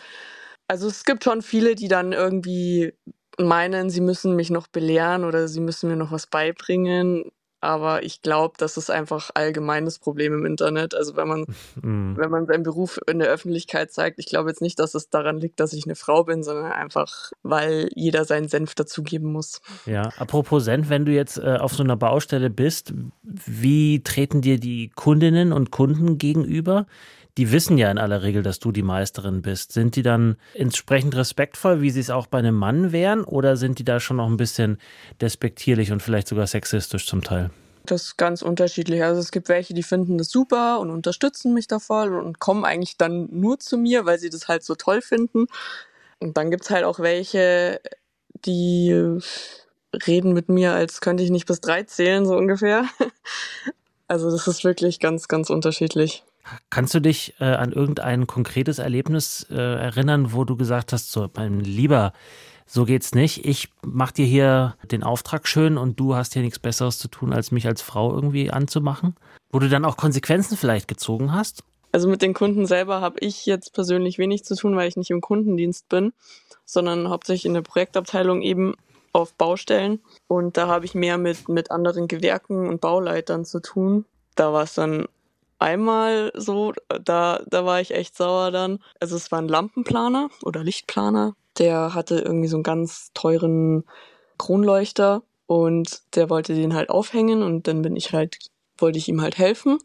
Also 0.68 0.88
es 0.88 1.04
gibt 1.04 1.24
schon 1.24 1.42
viele, 1.42 1.74
die 1.74 1.88
dann 1.88 2.12
irgendwie 2.12 2.94
meinen, 3.38 3.90
sie 3.90 4.00
müssen 4.00 4.36
mich 4.36 4.50
noch 4.50 4.68
belehren 4.68 5.24
oder 5.24 5.48
sie 5.48 5.60
müssen 5.60 5.88
mir 5.90 5.96
noch 5.96 6.12
was 6.12 6.26
beibringen 6.26 7.24
aber 7.64 8.02
ich 8.02 8.20
glaube, 8.20 8.54
das 8.58 8.76
ist 8.76 8.90
einfach 8.90 9.30
allgemeines 9.32 9.98
Problem 9.98 10.34
im 10.34 10.44
Internet. 10.44 10.94
Also 10.94 11.16
wenn 11.16 11.26
man, 11.26 11.46
mhm. 11.80 12.14
wenn 12.16 12.30
man 12.30 12.46
seinen 12.46 12.62
Beruf 12.62 13.00
in 13.06 13.18
der 13.18 13.28
Öffentlichkeit 13.28 13.90
zeigt, 13.90 14.18
ich 14.18 14.26
glaube 14.26 14.50
jetzt 14.50 14.60
nicht, 14.60 14.78
dass 14.78 14.94
es 14.94 15.08
daran 15.08 15.38
liegt, 15.38 15.60
dass 15.60 15.72
ich 15.72 15.86
eine 15.86 15.94
Frau 15.94 16.24
bin, 16.24 16.42
sondern 16.42 16.70
einfach, 16.70 17.32
weil 17.42 17.88
jeder 17.94 18.26
seinen 18.26 18.48
Senf 18.48 18.74
dazugeben 18.74 19.32
muss. 19.32 19.62
Ja, 19.86 20.10
apropos 20.18 20.64
Senf, 20.64 20.90
wenn 20.90 21.06
du 21.06 21.12
jetzt 21.12 21.38
äh, 21.38 21.56
auf 21.58 21.72
so 21.72 21.82
einer 21.82 21.96
Baustelle 21.96 22.50
bist, 22.50 22.92
wie 23.22 24.02
treten 24.02 24.42
dir 24.42 24.60
die 24.60 24.90
Kundinnen 24.94 25.52
und 25.52 25.70
Kunden 25.70 26.18
gegenüber? 26.18 26.86
Die 27.36 27.50
wissen 27.50 27.78
ja 27.78 27.90
in 27.90 27.98
aller 27.98 28.22
Regel, 28.22 28.42
dass 28.42 28.60
du 28.60 28.70
die 28.70 28.82
Meisterin 28.82 29.42
bist. 29.42 29.72
Sind 29.72 29.96
die 29.96 30.02
dann 30.02 30.36
entsprechend 30.54 31.16
respektvoll, 31.16 31.80
wie 31.80 31.90
sie 31.90 32.00
es 32.00 32.10
auch 32.10 32.26
bei 32.26 32.38
einem 32.38 32.54
Mann 32.54 32.92
wären, 32.92 33.24
oder 33.24 33.56
sind 33.56 33.78
die 33.78 33.84
da 33.84 33.98
schon 34.00 34.18
noch 34.18 34.28
ein 34.28 34.36
bisschen 34.36 34.78
despektierlich 35.20 35.90
und 35.90 36.02
vielleicht 36.02 36.28
sogar 36.28 36.46
sexistisch 36.46 37.06
zum 37.06 37.22
Teil? 37.22 37.50
Das 37.86 38.02
ist 38.02 38.16
ganz 38.16 38.40
unterschiedlich. 38.40 39.02
Also 39.02 39.20
es 39.20 39.30
gibt 39.30 39.48
welche, 39.48 39.74
die 39.74 39.82
finden 39.82 40.16
das 40.16 40.30
super 40.30 40.80
und 40.80 40.90
unterstützen 40.90 41.52
mich 41.52 41.66
da 41.66 41.78
voll 41.78 42.14
und 42.14 42.38
kommen 42.38 42.64
eigentlich 42.64 42.96
dann 42.96 43.28
nur 43.30 43.58
zu 43.58 43.76
mir, 43.76 44.06
weil 44.06 44.18
sie 44.18 44.30
das 44.30 44.48
halt 44.48 44.62
so 44.64 44.74
toll 44.74 45.02
finden. 45.02 45.46
Und 46.20 46.38
dann 46.38 46.50
gibt 46.50 46.64
es 46.64 46.70
halt 46.70 46.84
auch 46.84 47.00
welche, 47.00 47.80
die 48.46 49.18
reden 50.06 50.32
mit 50.32 50.48
mir, 50.48 50.72
als 50.72 51.00
könnte 51.00 51.22
ich 51.22 51.30
nicht 51.30 51.46
bis 51.46 51.60
drei 51.60 51.82
zählen, 51.82 52.24
so 52.26 52.36
ungefähr. 52.36 52.84
Also 54.06 54.30
das 54.30 54.46
ist 54.46 54.64
wirklich 54.64 55.00
ganz, 55.00 55.28
ganz 55.28 55.48
unterschiedlich. 55.48 56.24
Kannst 56.70 56.94
du 56.94 57.00
dich 57.00 57.34
äh, 57.40 57.44
an 57.44 57.72
irgendein 57.72 58.26
konkretes 58.26 58.78
Erlebnis 58.78 59.46
äh, 59.50 59.54
erinnern, 59.54 60.32
wo 60.32 60.44
du 60.44 60.56
gesagt 60.56 60.92
hast, 60.92 61.10
so, 61.10 61.28
mein 61.34 61.60
Lieber, 61.60 62.12
so 62.66 62.84
geht's 62.84 63.14
nicht. 63.14 63.44
Ich 63.44 63.70
mach 63.82 64.10
dir 64.10 64.26
hier 64.26 64.76
den 64.90 65.02
Auftrag 65.02 65.46
schön 65.46 65.76
und 65.76 65.98
du 66.00 66.14
hast 66.14 66.34
hier 66.34 66.42
nichts 66.42 66.58
Besseres 66.58 66.98
zu 66.98 67.08
tun, 67.08 67.32
als 67.32 67.50
mich 67.50 67.66
als 67.66 67.82
Frau 67.82 68.14
irgendwie 68.14 68.50
anzumachen? 68.50 69.16
Wo 69.50 69.58
du 69.58 69.68
dann 69.68 69.84
auch 69.84 69.96
Konsequenzen 69.96 70.56
vielleicht 70.56 70.88
gezogen 70.88 71.32
hast? 71.32 71.62
Also 71.92 72.08
mit 72.08 72.22
den 72.22 72.34
Kunden 72.34 72.66
selber 72.66 73.00
habe 73.00 73.20
ich 73.20 73.46
jetzt 73.46 73.72
persönlich 73.72 74.18
wenig 74.18 74.44
zu 74.44 74.56
tun, 74.56 74.74
weil 74.74 74.88
ich 74.88 74.96
nicht 74.96 75.10
im 75.10 75.20
Kundendienst 75.20 75.88
bin, 75.88 76.12
sondern 76.64 77.08
hauptsächlich 77.08 77.46
in 77.46 77.54
der 77.54 77.62
Projektabteilung 77.62 78.42
eben 78.42 78.74
auf 79.12 79.34
Baustellen. 79.34 80.00
Und 80.26 80.56
da 80.56 80.66
habe 80.66 80.86
ich 80.86 80.94
mehr 80.94 81.18
mit, 81.18 81.48
mit 81.48 81.70
anderen 81.70 82.08
Gewerken 82.08 82.68
und 82.68 82.80
Bauleitern 82.80 83.44
zu 83.44 83.60
tun. 83.60 84.06
Da 84.34 84.52
war 84.52 84.64
es 84.64 84.74
dann 84.74 85.06
einmal 85.64 86.30
so, 86.34 86.72
da, 87.02 87.40
da 87.46 87.64
war 87.64 87.80
ich 87.80 87.92
echt 87.92 88.16
sauer 88.16 88.50
dann. 88.50 88.78
Also 89.00 89.16
es 89.16 89.32
war 89.32 89.40
ein 89.40 89.48
Lampenplaner 89.48 90.28
oder 90.42 90.62
Lichtplaner, 90.62 91.34
der 91.58 91.94
hatte 91.94 92.18
irgendwie 92.18 92.48
so 92.48 92.56
einen 92.56 92.62
ganz 92.62 93.10
teuren 93.14 93.84
Kronleuchter 94.38 95.22
und 95.46 96.02
der 96.14 96.30
wollte 96.30 96.54
den 96.54 96.74
halt 96.74 96.90
aufhängen 96.90 97.42
und 97.42 97.66
dann 97.66 97.82
bin 97.82 97.96
ich 97.96 98.12
halt, 98.12 98.38
wollte 98.78 98.98
ich 98.98 99.08
ihm 99.08 99.22
halt 99.22 99.38
helfen. 99.38 99.78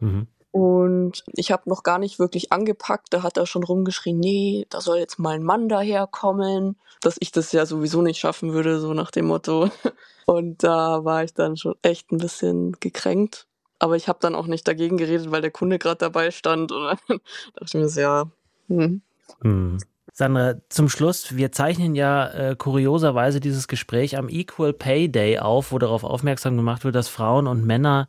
Mhm. 0.00 0.26
Und 0.52 1.22
ich 1.34 1.52
habe 1.52 1.68
noch 1.68 1.82
gar 1.82 1.98
nicht 1.98 2.18
wirklich 2.18 2.50
angepackt. 2.50 3.08
Da 3.10 3.22
hat 3.22 3.36
er 3.36 3.44
schon 3.44 3.62
rumgeschrien, 3.62 4.18
nee, 4.18 4.66
da 4.70 4.80
soll 4.80 4.96
jetzt 4.96 5.18
mal 5.18 5.34
ein 5.34 5.42
Mann 5.42 5.68
daherkommen, 5.68 6.78
dass 7.02 7.16
ich 7.20 7.30
das 7.30 7.52
ja 7.52 7.66
sowieso 7.66 8.00
nicht 8.00 8.18
schaffen 8.18 8.54
würde, 8.54 8.80
so 8.80 8.94
nach 8.94 9.10
dem 9.10 9.26
Motto. 9.26 9.68
Und 10.26 10.64
da 10.64 11.04
war 11.04 11.24
ich 11.24 11.34
dann 11.34 11.58
schon 11.58 11.74
echt 11.82 12.10
ein 12.10 12.16
bisschen 12.16 12.72
gekränkt. 12.80 13.46
Aber 13.78 13.96
ich 13.96 14.08
habe 14.08 14.18
dann 14.20 14.34
auch 14.34 14.46
nicht 14.46 14.66
dagegen 14.66 14.96
geredet, 14.96 15.30
weil 15.30 15.42
der 15.42 15.50
Kunde 15.50 15.78
gerade 15.78 15.98
dabei 15.98 16.30
stand. 16.30 16.72
Und 16.72 16.84
dann 16.84 16.98
dachte 17.54 17.64
ich 17.64 17.74
mir 17.74 17.88
so, 17.88 18.00
ja. 18.00 18.30
Hm. 18.68 19.02
Hm. 19.42 19.78
Sandra, 20.12 20.54
zum 20.70 20.88
Schluss, 20.88 21.36
wir 21.36 21.52
zeichnen 21.52 21.94
ja 21.94 22.28
äh, 22.28 22.56
kurioserweise 22.56 23.38
dieses 23.38 23.68
Gespräch 23.68 24.16
am 24.16 24.30
Equal 24.30 24.72
Pay 24.72 25.10
Day 25.10 25.38
auf, 25.38 25.72
wo 25.72 25.78
darauf 25.78 26.04
aufmerksam 26.04 26.56
gemacht 26.56 26.84
wird, 26.84 26.94
dass 26.94 27.08
Frauen 27.08 27.46
und 27.46 27.66
Männer 27.66 28.08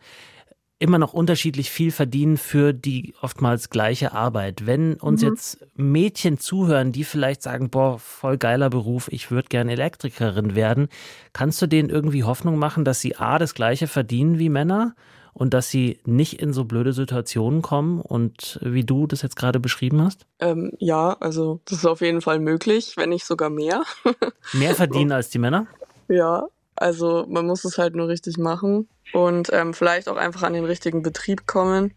immer 0.79 0.99
noch 0.99 1.13
unterschiedlich 1.13 1.71
viel 1.71 1.91
verdienen 1.91 2.37
für 2.37 2.71
die 2.71 3.15
oftmals 3.21 3.69
gleiche 3.69 4.13
Arbeit. 4.13 4.65
Wenn 4.65 4.93
uns 4.93 5.21
mhm. 5.21 5.29
jetzt 5.29 5.65
Mädchen 5.75 6.37
zuhören, 6.37 6.91
die 6.91 7.03
vielleicht 7.03 7.41
sagen, 7.41 7.69
boah, 7.69 7.97
voll 7.99 8.37
geiler 8.37 8.69
Beruf, 8.69 9.09
ich 9.11 9.31
würde 9.31 9.49
gerne 9.49 9.71
Elektrikerin 9.71 10.55
werden, 10.55 10.87
kannst 11.33 11.61
du 11.61 11.67
denen 11.67 11.89
irgendwie 11.89 12.23
Hoffnung 12.23 12.57
machen, 12.57 12.85
dass 12.85 13.01
sie 13.01 13.15
A, 13.15 13.39
das 13.39 13.55
gleiche 13.55 13.87
verdienen 13.87 14.39
wie 14.39 14.49
Männer 14.49 14.95
und 15.37 15.53
dass 15.53 15.69
sie 15.69 15.99
nicht 16.03 16.41
in 16.41 16.51
so 16.51 16.65
blöde 16.65 16.93
Situationen 16.93 17.61
kommen 17.61 18.01
und 18.01 18.59
wie 18.63 18.83
du 18.83 19.05
das 19.05 19.21
jetzt 19.21 19.35
gerade 19.35 19.59
beschrieben 19.59 20.01
hast? 20.01 20.25
Ähm, 20.39 20.71
ja, 20.79 21.15
also 21.19 21.61
das 21.65 21.77
ist 21.77 21.85
auf 21.85 22.01
jeden 22.01 22.21
Fall 22.21 22.39
möglich, 22.39 22.93
wenn 22.97 23.09
nicht 23.09 23.23
sogar 23.23 23.51
mehr. 23.51 23.83
mehr 24.53 24.73
verdienen 24.73 25.11
als 25.11 25.29
die 25.29 25.37
Männer? 25.37 25.67
Ja, 26.07 26.47
also 26.75 27.27
man 27.29 27.45
muss 27.45 27.65
es 27.65 27.77
halt 27.77 27.95
nur 27.95 28.07
richtig 28.07 28.39
machen 28.39 28.87
und 29.13 29.53
ähm, 29.53 29.75
vielleicht 29.75 30.09
auch 30.09 30.17
einfach 30.17 30.41
an 30.41 30.53
den 30.53 30.65
richtigen 30.65 31.03
Betrieb 31.03 31.45
kommen 31.45 31.93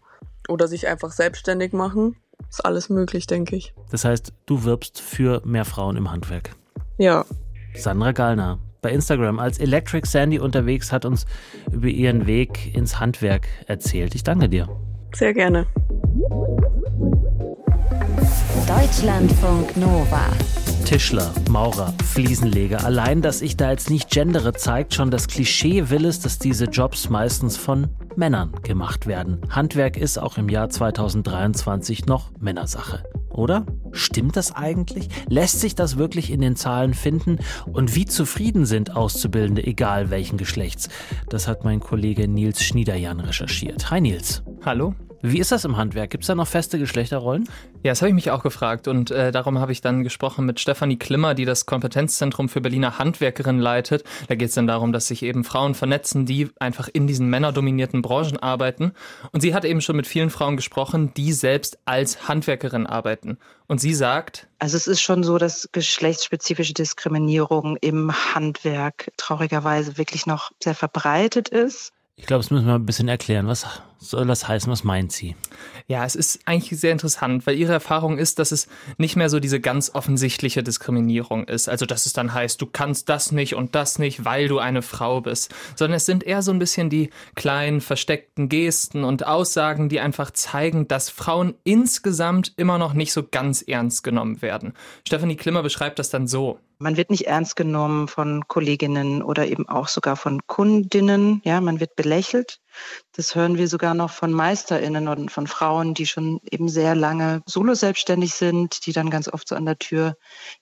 oder 0.47 0.67
sich 0.67 0.87
einfach 0.87 1.11
selbstständig 1.11 1.73
machen. 1.73 2.17
Ist 2.47 2.63
alles 2.63 2.89
möglich, 2.89 3.25
denke 3.25 3.55
ich. 3.55 3.73
Das 3.89 4.05
heißt, 4.05 4.33
du 4.45 4.65
wirbst 4.65 5.01
für 5.01 5.41
mehr 5.45 5.65
Frauen 5.65 5.97
im 5.97 6.11
Handwerk. 6.11 6.51
Ja. 6.99 7.25
Sandra 7.73 8.11
Gallner 8.11 8.59
bei 8.81 8.91
Instagram 8.91 9.39
als 9.39 9.59
Electric 9.59 10.07
Sandy 10.07 10.39
unterwegs 10.39 10.91
hat 10.91 11.05
uns 11.05 11.25
über 11.71 11.87
ihren 11.87 12.25
Weg 12.25 12.75
ins 12.75 12.99
Handwerk 12.99 13.47
erzählt. 13.67 14.15
Ich 14.15 14.23
danke 14.23 14.49
dir. 14.49 14.67
Sehr 15.13 15.33
gerne. 15.33 15.67
Deutschlandfunk 18.67 19.77
Nova. 19.77 20.27
Tischler, 20.85 21.31
Maurer, 21.49 21.93
Fliesenleger. 22.03 22.83
Allein, 22.83 23.21
dass 23.21 23.41
ich 23.41 23.55
da 23.55 23.71
jetzt 23.71 23.89
nicht 23.89 24.09
gendere, 24.09 24.53
zeigt 24.53 24.93
schon, 24.93 25.11
das 25.11 25.27
Klischee 25.27 25.89
will 25.89 26.05
es, 26.05 26.19
dass 26.19 26.39
diese 26.39 26.65
Jobs 26.65 27.09
meistens 27.09 27.55
von 27.55 27.87
Männern 28.15 28.51
gemacht 28.63 29.07
werden. 29.07 29.39
Handwerk 29.49 29.95
ist 29.95 30.17
auch 30.17 30.37
im 30.37 30.49
Jahr 30.49 30.69
2023 30.69 32.07
noch 32.07 32.31
Männersache. 32.39 33.03
Oder? 33.33 33.65
Stimmt 33.91 34.35
das 34.35 34.55
eigentlich? 34.55 35.09
Lässt 35.27 35.59
sich 35.59 35.75
das 35.75 35.97
wirklich 35.97 36.31
in 36.31 36.41
den 36.41 36.55
Zahlen 36.55 36.93
finden? 36.93 37.39
Und 37.71 37.95
wie 37.95 38.05
zufrieden 38.05 38.65
sind 38.65 38.95
Auszubildende, 38.95 39.65
egal 39.65 40.09
welchen 40.09 40.37
Geschlechts? 40.37 40.89
Das 41.29 41.47
hat 41.47 41.63
mein 41.63 41.79
Kollege 41.79 42.27
Nils 42.27 42.63
Schniederjan 42.63 43.19
recherchiert. 43.19 43.89
Hi 43.91 44.01
Nils. 44.01 44.43
Hallo. 44.63 44.93
Wie 45.23 45.39
ist 45.39 45.51
das 45.51 45.65
im 45.65 45.77
Handwerk? 45.77 46.09
Gibt 46.09 46.23
es 46.23 46.27
da 46.27 46.35
noch 46.35 46.47
feste 46.47 46.79
Geschlechterrollen? 46.79 47.47
Ja, 47.83 47.91
das 47.91 48.01
habe 48.01 48.09
ich 48.09 48.15
mich 48.15 48.31
auch 48.31 48.41
gefragt 48.41 48.87
und 48.87 49.11
äh, 49.11 49.31
darum 49.31 49.59
habe 49.59 49.71
ich 49.71 49.81
dann 49.81 50.03
gesprochen 50.03 50.45
mit 50.45 50.59
Stefanie 50.59 50.97
Klimmer, 50.97 51.35
die 51.35 51.45
das 51.45 51.67
Kompetenzzentrum 51.67 52.49
für 52.49 52.61
Berliner 52.61 52.97
Handwerkerinnen 52.97 53.61
leitet. 53.61 54.03
Da 54.27 54.35
geht 54.35 54.49
es 54.49 54.55
dann 54.55 54.67
darum, 54.67 54.93
dass 54.93 55.07
sich 55.07 55.21
eben 55.23 55.43
Frauen 55.43 55.75
vernetzen, 55.75 56.25
die 56.25 56.49
einfach 56.59 56.89
in 56.91 57.05
diesen 57.05 57.29
männerdominierten 57.29 58.01
Branchen 58.01 58.37
arbeiten. 58.37 58.93
Und 59.31 59.41
sie 59.41 59.53
hat 59.53 59.63
eben 59.63 59.81
schon 59.81 59.95
mit 59.95 60.07
vielen 60.07 60.31
Frauen 60.31 60.55
gesprochen, 60.55 61.13
die 61.15 61.33
selbst 61.33 61.77
als 61.85 62.27
Handwerkerin 62.27 62.87
arbeiten. 62.87 63.37
Und 63.67 63.79
sie 63.79 63.93
sagt, 63.93 64.47
also 64.59 64.75
es 64.75 64.87
ist 64.87 65.01
schon 65.01 65.23
so, 65.23 65.37
dass 65.37 65.69
geschlechtsspezifische 65.71 66.73
Diskriminierung 66.73 67.77
im 67.77 68.11
Handwerk 68.35 69.11
traurigerweise 69.17 69.97
wirklich 69.97 70.25
noch 70.25 70.51
sehr 70.61 70.75
verbreitet 70.75 71.49
ist. 71.49 71.93
Ich 72.15 72.27
glaube, 72.27 72.43
das 72.43 72.51
müssen 72.51 72.67
wir 72.67 72.75
ein 72.75 72.85
bisschen 72.85 73.07
erklären. 73.07 73.47
Was 73.47 73.65
soll 73.97 74.27
das 74.27 74.47
heißen? 74.47 74.71
Was 74.71 74.83
meint 74.83 75.11
sie? 75.11 75.35
Ja, 75.87 76.05
es 76.05 76.15
ist 76.15 76.41
eigentlich 76.45 76.79
sehr 76.79 76.91
interessant, 76.91 77.47
weil 77.47 77.55
ihre 77.55 77.71
Erfahrung 77.73 78.17
ist, 78.17 78.37
dass 78.37 78.51
es 78.51 78.67
nicht 78.97 79.15
mehr 79.15 79.29
so 79.29 79.39
diese 79.39 79.59
ganz 79.59 79.91
offensichtliche 79.95 80.61
Diskriminierung 80.61 81.45
ist. 81.45 81.69
Also, 81.69 81.85
dass 81.85 82.05
es 82.05 82.13
dann 82.13 82.33
heißt, 82.33 82.61
du 82.61 82.65
kannst 82.67 83.09
das 83.09 83.31
nicht 83.31 83.55
und 83.55 83.75
das 83.75 83.97
nicht, 83.97 84.25
weil 84.25 84.47
du 84.47 84.59
eine 84.59 84.81
Frau 84.81 85.21
bist. 85.21 85.53
Sondern 85.75 85.97
es 85.97 86.05
sind 86.05 86.23
eher 86.23 86.41
so 86.41 86.51
ein 86.51 86.59
bisschen 86.59 86.89
die 86.89 87.09
kleinen, 87.35 87.81
versteckten 87.81 88.49
Gesten 88.49 89.03
und 89.03 89.25
Aussagen, 89.25 89.89
die 89.89 89.99
einfach 89.99 90.31
zeigen, 90.31 90.87
dass 90.87 91.09
Frauen 91.09 91.55
insgesamt 91.63 92.53
immer 92.57 92.77
noch 92.77 92.93
nicht 92.93 93.13
so 93.13 93.23
ganz 93.23 93.61
ernst 93.61 94.03
genommen 94.03 94.41
werden. 94.41 94.73
Stephanie 95.07 95.37
Klimmer 95.37 95.63
beschreibt 95.63 95.97
das 95.97 96.09
dann 96.09 96.27
so. 96.27 96.59
Man 96.81 96.97
wird 96.97 97.11
nicht 97.11 97.27
ernst 97.27 97.55
genommen 97.55 98.07
von 98.07 98.47
Kolleginnen 98.47 99.21
oder 99.21 99.45
eben 99.45 99.69
auch 99.69 99.87
sogar 99.87 100.15
von 100.15 100.47
Kundinnen. 100.47 101.39
Ja, 101.45 101.61
man 101.61 101.79
wird 101.79 101.95
belächelt. 101.95 102.59
Das 103.11 103.35
hören 103.35 103.55
wir 103.55 103.67
sogar 103.67 103.93
noch 103.93 104.09
von 104.09 104.31
MeisterInnen 104.31 105.07
und 105.07 105.31
von 105.31 105.45
Frauen, 105.45 105.93
die 105.93 106.07
schon 106.07 106.39
eben 106.49 106.69
sehr 106.69 106.95
lange 106.95 107.43
solo 107.45 107.75
selbstständig 107.75 108.33
sind, 108.33 108.87
die 108.87 108.93
dann 108.93 109.11
ganz 109.11 109.27
oft 109.27 109.47
so 109.47 109.55
an 109.55 109.65
der 109.65 109.77
Tür 109.77 110.17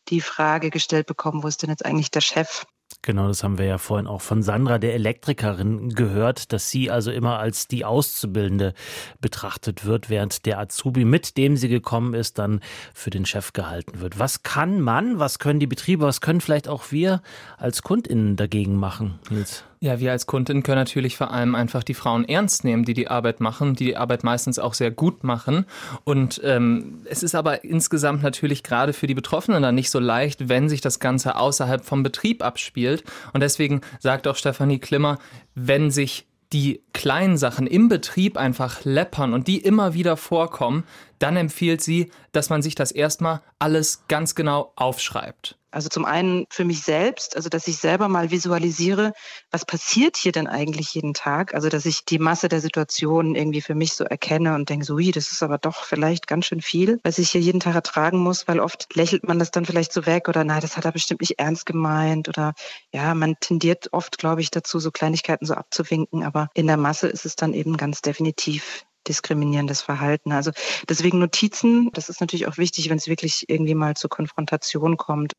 die 0.09 0.19
Frage 0.19 0.71
gestellt 0.71 1.07
bekommen, 1.07 1.41
wo 1.41 1.47
ist 1.47 1.61
denn 1.61 1.69
jetzt 1.69 1.85
eigentlich 1.85 2.11
der 2.11 2.19
Chef? 2.21 2.65
Genau, 3.01 3.27
das 3.27 3.43
haben 3.43 3.57
wir 3.57 3.65
ja 3.65 3.77
vorhin 3.77 4.07
auch 4.07 4.21
von 4.21 4.43
Sandra, 4.43 4.77
der 4.77 4.93
Elektrikerin, 4.93 5.89
gehört, 5.89 6.51
dass 6.51 6.69
sie 6.69 6.91
also 6.91 7.11
immer 7.11 7.39
als 7.39 7.67
die 7.67 7.85
Auszubildende 7.85 8.73
betrachtet 9.21 9.85
wird, 9.85 10.09
während 10.09 10.45
der 10.45 10.59
Azubi, 10.59 11.05
mit 11.05 11.37
dem 11.37 11.55
sie 11.55 11.69
gekommen 11.69 12.13
ist, 12.13 12.39
dann 12.39 12.59
für 12.93 13.09
den 13.09 13.25
Chef 13.25 13.53
gehalten 13.53 14.01
wird. 14.01 14.19
Was 14.19 14.43
kann 14.43 14.81
man, 14.81 15.17
was 15.19 15.39
können 15.39 15.59
die 15.59 15.67
Betriebe, 15.67 16.03
was 16.03 16.19
können 16.19 16.41
vielleicht 16.41 16.67
auch 16.67 16.91
wir 16.91 17.21
als 17.57 17.83
KundInnen 17.83 18.35
dagegen 18.35 18.75
machen, 18.75 19.19
Nils? 19.29 19.63
Ja, 19.81 20.01
wir 20.01 20.11
als 20.11 20.27
Kundin 20.27 20.61
können 20.61 20.79
natürlich 20.79 21.15
vor 21.15 21.31
allem 21.31 21.55
einfach 21.55 21.83
die 21.83 21.93
Frauen 21.93 22.27
ernst 22.27 22.65
nehmen, 22.65 22.83
die 22.83 22.93
die 22.93 23.07
Arbeit 23.07 23.39
machen, 23.39 23.75
die 23.75 23.85
die 23.85 23.95
Arbeit 23.95 24.25
meistens 24.25 24.59
auch 24.59 24.73
sehr 24.73 24.91
gut 24.91 25.23
machen. 25.23 25.65
Und 26.03 26.41
ähm, 26.43 27.01
es 27.05 27.23
ist 27.23 27.33
aber 27.33 27.63
insgesamt 27.63 28.21
natürlich 28.21 28.63
gerade 28.63 28.91
für 28.91 29.07
die 29.07 29.13
Betroffenen 29.13 29.61
dann 29.61 29.75
nicht 29.75 29.89
so 29.89 29.99
leicht, 29.99 30.49
wenn 30.49 30.67
sich 30.67 30.81
das 30.81 30.99
Ganze 30.99 31.37
außerhalb 31.37 31.85
vom 31.85 32.03
Betrieb 32.03 32.43
abspielt. 32.43 33.05
Und 33.31 33.39
deswegen 33.39 33.79
sagt 33.99 34.27
auch 34.27 34.35
Stefanie 34.35 34.79
Klimmer, 34.79 35.17
wenn 35.55 35.91
sich 35.91 36.27
die 36.51 36.81
kleinen 36.91 37.37
Sachen 37.37 37.65
im 37.65 37.87
Betrieb 37.87 38.35
einfach 38.35 38.83
läppern 38.83 39.33
und 39.33 39.47
die 39.47 39.59
immer 39.59 39.93
wieder 39.93 40.17
vorkommen, 40.17 40.83
dann 41.19 41.37
empfiehlt 41.37 41.81
sie, 41.81 42.11
dass 42.33 42.49
man 42.49 42.61
sich 42.61 42.75
das 42.75 42.91
erstmal 42.91 43.41
alles 43.59 44.03
ganz 44.09 44.35
genau 44.35 44.73
aufschreibt. 44.75 45.58
Also 45.71 45.89
zum 45.89 46.05
einen 46.05 46.45
für 46.49 46.65
mich 46.65 46.81
selbst, 46.81 47.35
also 47.35 47.49
dass 47.49 47.67
ich 47.67 47.77
selber 47.77 48.07
mal 48.07 48.31
visualisiere, 48.31 49.13
was 49.51 49.65
passiert 49.65 50.17
hier 50.17 50.31
denn 50.31 50.47
eigentlich 50.47 50.93
jeden 50.93 51.13
Tag? 51.13 51.53
Also 51.53 51.69
dass 51.69 51.85
ich 51.85 52.05
die 52.05 52.19
Masse 52.19 52.49
der 52.49 52.59
Situationen 52.59 53.35
irgendwie 53.35 53.61
für 53.61 53.75
mich 53.75 53.93
so 53.93 54.03
erkenne 54.03 54.55
und 54.55 54.69
denke, 54.69 54.85
so, 54.85 54.97
wie, 54.97 55.11
das 55.11 55.31
ist 55.31 55.43
aber 55.43 55.57
doch 55.57 55.83
vielleicht 55.83 56.27
ganz 56.27 56.47
schön 56.47 56.61
viel, 56.61 56.99
was 57.03 57.19
ich 57.19 57.29
hier 57.31 57.41
jeden 57.41 57.59
Tag 57.59 57.75
ertragen 57.75 58.19
muss, 58.19 58.47
weil 58.47 58.59
oft 58.59 58.95
lächelt 58.95 59.27
man 59.27 59.37
das 59.37 59.51
dann 59.51 59.65
vielleicht 59.65 59.93
so 59.93 60.05
weg 60.05 60.27
oder 60.27 60.43
nein, 60.43 60.61
das 60.61 60.75
hat 60.75 60.85
er 60.85 60.91
bestimmt 60.91 61.21
nicht 61.21 61.39
ernst 61.39 61.65
gemeint. 61.65 62.29
Oder 62.29 62.53
ja, 62.91 63.13
man 63.13 63.35
tendiert 63.39 63.89
oft, 63.91 64.17
glaube 64.17 64.41
ich, 64.41 64.51
dazu, 64.51 64.79
so 64.79 64.91
Kleinigkeiten 64.91 65.45
so 65.45 65.53
abzuwinken, 65.53 66.23
aber 66.23 66.49
in 66.53 66.67
der 66.67 66.77
Masse 66.77 67.07
ist 67.07 67.25
es 67.25 67.35
dann 67.35 67.53
eben 67.53 67.77
ganz 67.77 68.01
definitiv 68.01 68.85
diskriminierendes 69.09 69.81
Verhalten. 69.81 70.31
Also 70.31 70.51
deswegen 70.87 71.19
Notizen, 71.19 71.89
das 71.93 72.07
ist 72.07 72.21
natürlich 72.21 72.47
auch 72.47 72.57
wichtig, 72.57 72.89
wenn 72.89 72.97
es 72.97 73.07
wirklich 73.07 73.45
irgendwie 73.49 73.75
mal 73.75 73.95
zur 73.95 74.09
Konfrontation 74.09 74.95
kommt. 74.97 75.33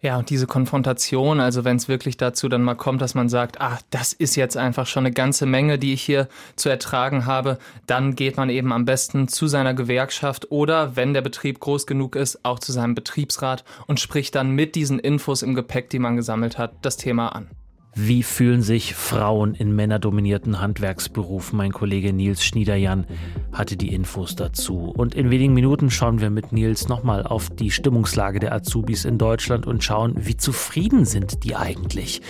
Ja, 0.00 0.16
und 0.16 0.30
diese 0.30 0.46
Konfrontation, 0.46 1.40
also 1.40 1.64
wenn 1.64 1.76
es 1.76 1.86
wirklich 1.86 2.16
dazu 2.16 2.48
dann 2.48 2.62
mal 2.62 2.74
kommt, 2.74 3.02
dass 3.02 3.14
man 3.14 3.28
sagt, 3.28 3.60
ah, 3.60 3.78
das 3.90 4.14
ist 4.14 4.34
jetzt 4.34 4.56
einfach 4.56 4.86
schon 4.86 5.04
eine 5.04 5.12
ganze 5.12 5.44
Menge, 5.44 5.78
die 5.78 5.92
ich 5.92 6.02
hier 6.02 6.28
zu 6.56 6.70
ertragen 6.70 7.26
habe, 7.26 7.58
dann 7.86 8.16
geht 8.16 8.38
man 8.38 8.48
eben 8.48 8.72
am 8.72 8.86
besten 8.86 9.28
zu 9.28 9.46
seiner 9.46 9.74
Gewerkschaft 9.74 10.50
oder, 10.50 10.96
wenn 10.96 11.12
der 11.12 11.20
Betrieb 11.20 11.60
groß 11.60 11.86
genug 11.86 12.16
ist, 12.16 12.44
auch 12.44 12.58
zu 12.58 12.72
seinem 12.72 12.94
Betriebsrat 12.94 13.64
und 13.86 14.00
spricht 14.00 14.34
dann 14.34 14.52
mit 14.52 14.74
diesen 14.74 14.98
Infos 14.98 15.42
im 15.42 15.54
Gepäck, 15.54 15.90
die 15.90 15.98
man 15.98 16.16
gesammelt 16.16 16.56
hat, 16.56 16.72
das 16.80 16.96
Thema 16.96 17.28
an. 17.28 17.50
Wie 17.94 18.22
fühlen 18.22 18.62
sich 18.62 18.94
Frauen 18.94 19.54
in 19.54 19.74
männerdominierten 19.74 20.60
Handwerksberufen? 20.60 21.56
Mein 21.56 21.72
Kollege 21.72 22.12
Nils 22.12 22.44
Schniederjan 22.44 23.04
hatte 23.52 23.76
die 23.76 23.92
Infos 23.92 24.36
dazu. 24.36 24.92
Und 24.96 25.14
in 25.14 25.30
wenigen 25.30 25.54
Minuten 25.54 25.90
schauen 25.90 26.20
wir 26.20 26.30
mit 26.30 26.52
Nils 26.52 26.88
nochmal 26.88 27.24
auf 27.24 27.50
die 27.50 27.72
Stimmungslage 27.72 28.38
der 28.38 28.54
Azubis 28.54 29.04
in 29.04 29.18
Deutschland 29.18 29.66
und 29.66 29.82
schauen, 29.82 30.14
wie 30.16 30.36
zufrieden 30.36 31.04
sind 31.04 31.42
die 31.42 31.56
eigentlich. 31.56 32.22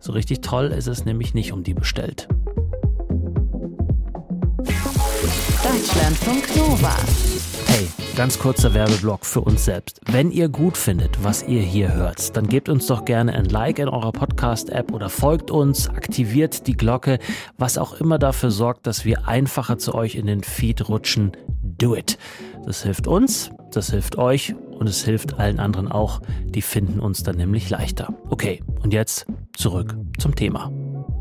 So 0.00 0.12
richtig 0.12 0.42
toll 0.42 0.66
ist 0.66 0.86
es 0.86 1.06
nämlich 1.06 1.32
nicht 1.32 1.52
um 1.52 1.62
die 1.62 1.74
bestellt. 1.74 2.28
Deutschlandfunk 5.62 6.56
Nova. 6.56 6.96
Ganz 8.16 8.38
kurzer 8.38 8.72
Werbeblock 8.72 9.26
für 9.26 9.42
uns 9.42 9.66
selbst. 9.66 10.00
Wenn 10.06 10.30
ihr 10.30 10.48
gut 10.48 10.78
findet, 10.78 11.22
was 11.22 11.42
ihr 11.42 11.60
hier 11.60 11.92
hört, 11.92 12.34
dann 12.34 12.48
gebt 12.48 12.70
uns 12.70 12.86
doch 12.86 13.04
gerne 13.04 13.34
ein 13.34 13.44
Like 13.44 13.78
in 13.78 13.90
eurer 13.90 14.12
Podcast-App 14.12 14.90
oder 14.94 15.10
folgt 15.10 15.50
uns, 15.50 15.90
aktiviert 15.90 16.66
die 16.66 16.78
Glocke, 16.78 17.18
was 17.58 17.76
auch 17.76 17.92
immer 18.00 18.18
dafür 18.18 18.50
sorgt, 18.50 18.86
dass 18.86 19.04
wir 19.04 19.28
einfacher 19.28 19.76
zu 19.76 19.94
euch 19.94 20.14
in 20.14 20.24
den 20.24 20.42
Feed 20.42 20.88
rutschen. 20.88 21.32
Do 21.62 21.94
it. 21.94 22.16
Das 22.64 22.84
hilft 22.84 23.06
uns, 23.06 23.50
das 23.70 23.90
hilft 23.90 24.16
euch 24.16 24.54
und 24.78 24.88
es 24.88 25.04
hilft 25.04 25.38
allen 25.38 25.60
anderen 25.60 25.92
auch. 25.92 26.22
Die 26.46 26.62
finden 26.62 27.00
uns 27.00 27.22
dann 27.22 27.36
nämlich 27.36 27.68
leichter. 27.68 28.14
Okay, 28.30 28.62
und 28.82 28.94
jetzt 28.94 29.26
zurück 29.54 29.94
zum 30.16 30.34
Thema. 30.34 30.72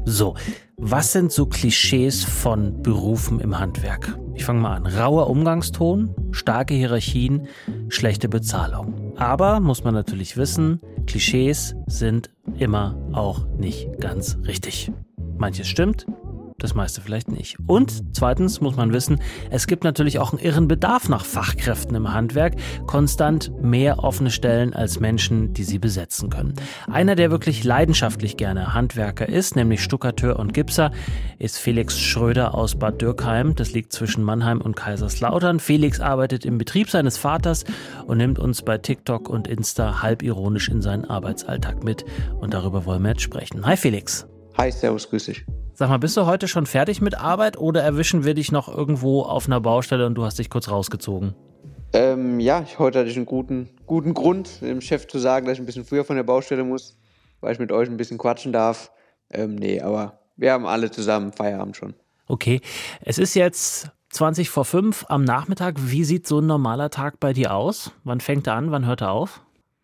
So, 0.06 0.36
was 0.78 1.12
sind 1.12 1.34
so 1.34 1.46
Klischees 1.46 2.24
von 2.24 2.82
Berufen 2.82 3.42
im 3.42 3.60
Handwerk? 3.60 4.18
Ich 4.36 4.44
fange 4.44 4.60
mal 4.60 4.76
an. 4.76 4.86
Rauer 4.86 5.30
Umgangston, 5.30 6.14
starke 6.32 6.74
Hierarchien, 6.74 7.48
schlechte 7.88 8.30
Bezahlung. 8.30 9.14
Aber 9.18 9.60
muss 9.60 9.84
man 9.84 9.94
natürlich 9.94 10.38
wissen, 10.38 10.82
Klischees 11.08 11.76
sind 11.88 12.30
immer 12.58 12.98
auch 13.14 13.48
nicht 13.58 14.00
ganz 14.00 14.38
richtig. 14.46 14.92
Manches 15.38 15.68
stimmt, 15.68 16.06
das 16.58 16.74
meiste 16.74 17.02
vielleicht 17.02 17.30
nicht. 17.30 17.58
Und 17.68 18.16
zweitens 18.16 18.62
muss 18.62 18.76
man 18.76 18.94
wissen, 18.94 19.20
es 19.50 19.68
gibt 19.68 19.84
natürlich 19.84 20.20
auch 20.20 20.32
einen 20.32 20.42
irren 20.42 20.68
Bedarf 20.68 21.10
nach 21.10 21.26
Fachkräften 21.26 21.96
im 21.96 22.14
Handwerk, 22.14 22.56
konstant 22.88 23.52
mehr 23.62 24.04
offene 24.04 24.32
Stellen 24.32 24.74
als 24.74 25.00
Menschen, 25.00 25.54
die 25.54 25.64
sie 25.64 25.80
besetzen 25.80 26.30
können. 26.30 26.54
Einer, 26.90 27.16
der 27.16 27.30
wirklich 27.30 27.64
leidenschaftlich 27.64 28.38
gerne 28.38 28.74
Handwerker 28.74 29.28
ist, 29.28 29.56
nämlich 29.56 29.84
Stuckateur 29.84 30.40
und 30.40 30.54
Gipser, 30.54 30.92
ist 31.40 31.58
Felix 31.58 32.00
Schröder 32.00 32.56
aus 32.56 32.76
Bad 32.76 33.02
Dürkheim. 33.02 33.56
Das 33.56 33.74
liegt 33.74 33.92
zwischen 33.92 34.24
Mannheim 34.24 34.62
und 34.62 34.76
Kaiserslautern. 34.76 35.60
Felix 35.60 36.00
arbeitet 36.00 36.46
im 36.46 36.58
Betrieb 36.58 36.90
seines 36.90 37.18
Vaters 37.18 37.66
und 38.08 38.18
nimmt 38.18 38.40
uns 38.40 38.62
bei 38.62 38.78
TikTok 38.78 39.30
und 39.30 39.48
Insta 39.48 40.02
halb 40.02 40.24
ironisch 40.24 40.70
in 40.70 40.82
seinen 40.82 41.06
Arbeitsalltag 41.06 41.84
mit. 41.84 42.06
Und 42.40 42.54
darüber 42.54 42.86
wollen 42.86 43.04
wir 43.04 43.10
jetzt 43.10 43.22
sprechen. 43.22 43.66
Hi 43.66 43.76
Felix. 43.76 44.26
Hi, 44.58 44.72
Servus, 44.72 45.10
grüß 45.10 45.26
dich. 45.26 45.46
Sag 45.78 45.90
mal, 45.90 45.98
bist 45.98 46.16
du 46.16 46.26
heute 46.26 46.48
schon 46.48 46.66
fertig 46.68 47.02
mit 47.02 47.20
Arbeit 47.20 47.58
oder 47.58 47.84
erwischen 47.84 48.24
wir 48.24 48.34
dich 48.34 48.50
noch 48.50 48.70
irgendwo 48.70 49.24
auf 49.24 49.48
einer 49.48 49.60
Baustelle 49.60 50.06
und 50.06 50.16
du 50.16 50.24
hast 50.24 50.40
dich 50.40 50.50
kurz 50.50 50.70
rausgezogen? 50.70 51.36
Ähm, 51.92 52.40
ja, 52.40 52.62
ich, 52.66 52.80
heute 52.80 53.00
hatte 53.00 53.10
ich 53.10 53.18
einen 53.18 53.26
guten, 53.26 53.70
guten 53.86 54.14
Grund, 54.14 54.62
dem 54.62 54.80
Chef 54.80 55.06
zu 55.06 55.20
sagen, 55.20 55.46
dass 55.46 55.56
ich 55.56 55.60
ein 55.60 55.66
bisschen 55.66 55.84
früher 55.84 56.06
von 56.06 56.16
der 56.16 56.24
Baustelle 56.24 56.64
muss, 56.64 56.96
weil 57.42 57.52
ich 57.52 57.60
mit 57.60 57.74
euch 57.74 57.90
ein 57.90 57.98
bisschen 57.98 58.18
quatschen 58.18 58.54
darf. 58.54 58.90
Ähm, 59.30 59.56
nee, 59.56 59.82
aber 59.82 60.22
wir 60.38 60.54
haben 60.54 60.66
alle 60.66 60.92
zusammen 60.92 61.34
Feierabend 61.34 61.76
schon. 61.76 61.94
Okay, 62.28 62.62
es 63.02 63.18
ist 63.18 63.34
jetzt 63.34 63.90
20 64.12 64.50
vor 64.50 64.64
5 64.64 65.08
am 65.10 65.26
Nachmittag. 65.26 65.76
Wie 65.78 66.06
sieht 66.06 66.26
so 66.26 66.40
ein 66.40 66.48
normaler 66.48 66.90
Tag 66.90 67.20
bei 67.20 67.34
dir 67.34 67.54
aus? 67.54 67.92
Wann 68.06 68.22
fängt 68.22 68.48
er 68.48 68.54
an? 68.54 68.72
Wann 68.72 68.86
hört 68.86 69.02
er 69.02 69.12
auf? 69.12 69.42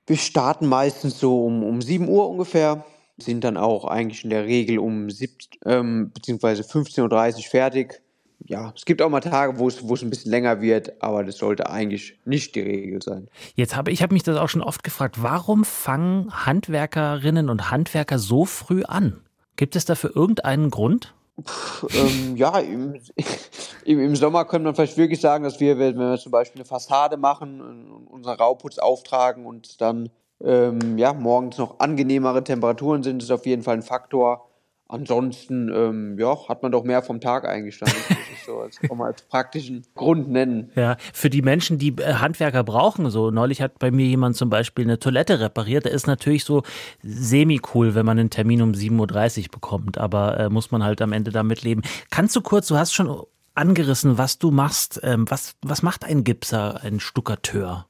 Wir 0.07 0.15
starten 0.15 0.67
meistens 0.67 1.19
so 1.19 1.45
um, 1.45 1.63
um 1.63 1.81
7 1.81 2.07
Uhr 2.07 2.29
ungefähr 2.29 2.86
sind 3.25 3.44
dann 3.44 3.58
auch 3.58 3.86
eigentlich 3.86 4.24
in 4.24 4.30
der 4.30 4.46
Regel 4.46 4.80
um 4.80 5.10
17, 5.10 5.60
ähm, 5.66 6.12
beziehungsweise 6.13 6.63
15.30 6.63 7.38
Uhr 7.38 7.44
fertig. 7.44 8.01
Ja, 8.46 8.74
es 8.75 8.86
gibt 8.86 9.01
auch 9.01 9.10
mal 9.10 9.20
Tage, 9.20 9.60
wo 9.60 9.68
es, 9.68 9.88
wo 9.88 9.94
es 9.94 10.01
ein 10.01 10.10
bisschen 10.10 10.32
länger 10.32 10.62
wird, 10.62 11.01
aber 11.01 11.24
das 11.24 11.38
sollte 11.38 11.70
eigentlich 11.70 12.18
nicht 12.25 12.56
die 12.56 12.62
Regel 12.62 13.01
sein. 13.01 13.28
Jetzt 13.56 13.75
habe 13.75 13.92
ich 13.92 14.01
habe 14.01 14.13
mich 14.13 14.24
das 14.24 14.38
auch 14.38 14.50
schon 14.50 14.63
oft 14.63 14.84
gefragt, 14.84 15.22
warum 15.22 15.63
fangen 15.63 16.46
Handwerkerinnen 16.46 17.50
und 17.50 17.70
Handwerker 17.70 18.18
so 18.18 18.46
früh 18.46 18.84
an? 18.84 19.22
Gibt 19.58 19.75
es 19.75 19.86
dafür 19.86 20.16
irgendeinen 20.16 20.72
Grund? 20.72 21.13
Puh, 21.44 21.88
ähm, 21.94 22.36
ja, 22.36 22.60
im, 22.60 23.00
im, 23.86 24.00
im, 24.00 24.16
Sommer 24.16 24.46
könnte 24.46 24.66
man 24.66 24.75
vielleicht 24.75 24.98
wirklich 24.98 25.22
sagen, 25.22 25.44
dass 25.44 25.60
wir, 25.60 25.78
wenn 25.78 25.98
wir 25.98 26.18
zum 26.18 26.32
Beispiel 26.32 26.62
eine 26.62 26.68
Fassade 26.68 27.18
machen, 27.18 27.62
unseren 28.08 28.38
Rauputz 28.38 28.80
auftragen 28.80 29.46
und 29.46 29.82
dann 29.82 30.10
ähm, 30.43 30.98
ja, 30.98 31.13
morgens 31.13 31.57
noch 31.57 31.79
angenehmere 31.79 32.43
Temperaturen 32.43 33.03
sind, 33.03 33.24
ist 33.24 33.31
auf 33.31 33.45
jeden 33.45 33.63
Fall 33.63 33.75
ein 33.75 33.83
Faktor. 33.83 34.48
Ansonsten 34.88 35.71
ähm, 35.74 36.19
ja, 36.19 36.50
hat 36.50 36.63
man 36.63 36.71
doch 36.74 36.83
mehr 36.83 37.01
vom 37.01 37.21
Tag 37.21 37.48
eingestanden. 37.48 37.98
Das 38.45 38.79
kann 38.79 38.98
man 38.98 39.07
als 39.07 39.21
praktischen 39.21 39.86
Grund 39.95 40.29
nennen. 40.29 40.71
Ja, 40.75 40.98
für 41.13 41.29
die 41.29 41.41
Menschen, 41.41 41.77
die 41.77 41.95
äh, 41.98 42.15
Handwerker 42.15 42.63
brauchen, 42.65 43.10
so 43.10 43.31
neulich 43.31 43.62
hat 43.62 43.79
bei 43.79 43.91
mir 43.91 44.05
jemand 44.05 44.36
zum 44.36 44.50
Beispiel 44.50 44.83
eine 44.83 45.00
Toilette 45.00 45.39
repariert. 45.39 45.86
Da 45.86 45.89
ist 45.91 46.07
natürlich 46.07 46.43
so 46.43 46.63
semi-cool, 47.01 47.95
wenn 47.95 48.05
man 48.05 48.19
einen 48.19 48.29
Termin 48.29 48.62
um 48.62 48.74
7.30 48.74 49.43
Uhr 49.43 49.51
bekommt, 49.51 49.98
aber 49.98 50.38
äh, 50.38 50.50
muss 50.50 50.71
man 50.71 50.83
halt 50.83 51.01
am 51.01 51.13
Ende 51.13 51.31
damit 51.31 51.63
leben. 51.63 51.83
Kannst 52.10 52.36
du 52.36 52.41
kurz, 52.41 52.67
du 52.67 52.77
hast 52.77 52.93
schon 52.93 53.24
angerissen, 53.53 54.17
was 54.17 54.39
du 54.39 54.51
machst. 54.51 55.00
Ähm, 55.03 55.25
was, 55.29 55.55
was 55.62 55.83
macht 55.83 56.03
ein 56.03 56.24
Gipser, 56.24 56.83
ein 56.83 57.00
Stuckateur? 57.00 57.88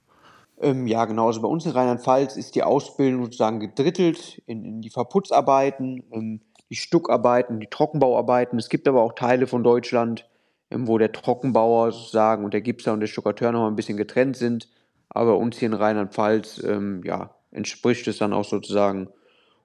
Ähm, 0.62 0.86
ja, 0.86 1.06
genau. 1.06 1.28
Also 1.28 1.42
bei 1.42 1.48
uns 1.48 1.66
in 1.66 1.72
Rheinland-Pfalz 1.72 2.38
ist 2.38 2.56
die 2.56 2.64
Ausbildung 2.64 3.24
sozusagen 3.26 3.60
gedrittelt 3.60 4.42
in, 4.46 4.64
in 4.64 4.82
die 4.82 4.92
Verputzarbeiten, 4.92 6.04
ähm, 6.12 6.42
die 6.70 6.76
Stuckarbeiten, 6.76 7.60
die 7.60 7.68
Trockenbauarbeiten. 7.68 8.60
Es 8.60 8.70
gibt 8.70 8.88
aber 8.88 9.02
auch 9.02 9.14
Teile 9.14 9.48
von 9.48 9.64
Deutschland, 9.64 10.30
ähm, 10.70 10.88
wo 10.88 10.98
der 11.00 11.12
Trockenbauer 11.12 11.92
sozusagen 11.92 12.46
und 12.46 12.54
der 12.54 12.62
Gipser 12.62 12.94
und 12.94 13.00
der 13.00 13.08
Stuckateur 13.08 13.52
noch 13.52 13.68
ein 13.68 13.76
bisschen 13.76 13.98
getrennt 13.98 14.38
sind. 14.38 14.70
Aber 15.10 15.38
uns 15.38 15.58
hier 15.58 15.68
in 15.68 15.74
Rheinland-Pfalz, 15.74 16.64
ähm, 16.64 17.02
ja, 17.04 17.36
entspricht 17.52 18.08
es 18.08 18.20
dann 18.20 18.32
auch 18.32 18.46
sozusagen 18.46 19.10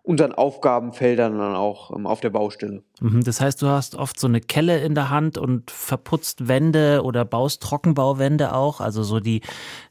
unseren 0.06 0.32
Aufgabenfeldern 0.32 1.36
dann 1.36 1.56
auch 1.56 1.90
ähm, 1.90 2.06
auf 2.06 2.20
der 2.20 2.30
Baustelle. 2.30 2.84
Mhm, 3.00 3.24
das 3.24 3.40
heißt, 3.40 3.60
du 3.60 3.66
hast 3.66 3.96
oft 3.96 4.20
so 4.20 4.28
eine 4.28 4.40
Kelle 4.40 4.78
in 4.78 4.94
der 4.94 5.10
Hand 5.10 5.36
und 5.36 5.72
verputzt 5.72 6.46
Wände 6.46 7.02
oder 7.02 7.24
baust 7.24 7.60
Trockenbauwände 7.62 8.54
auch, 8.54 8.80
also 8.80 9.02
so 9.02 9.18
die, 9.18 9.42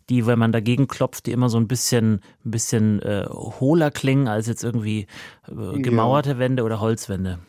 die, 0.10 0.26
wenn 0.26 0.40
man 0.40 0.54
dagegen 0.54 0.88
klopft, 0.88 1.26
die 1.26 1.34
immer 1.34 1.50
so 1.50 1.58
ein 1.58 1.68
bisschen, 1.68 2.22
ein 2.46 2.52
bisschen 2.52 3.02
äh, 3.02 3.26
hohler 3.30 3.92
klingen 3.92 4.30
als 4.30 4.48
jetzt 4.48 4.64
irgendwie 4.64 5.08
äh, 5.50 5.82
gemauerte 5.82 6.32
ja. 6.32 6.40
Wände 6.40 6.64
oder 6.64 6.80
Holzwände. 6.80 7.40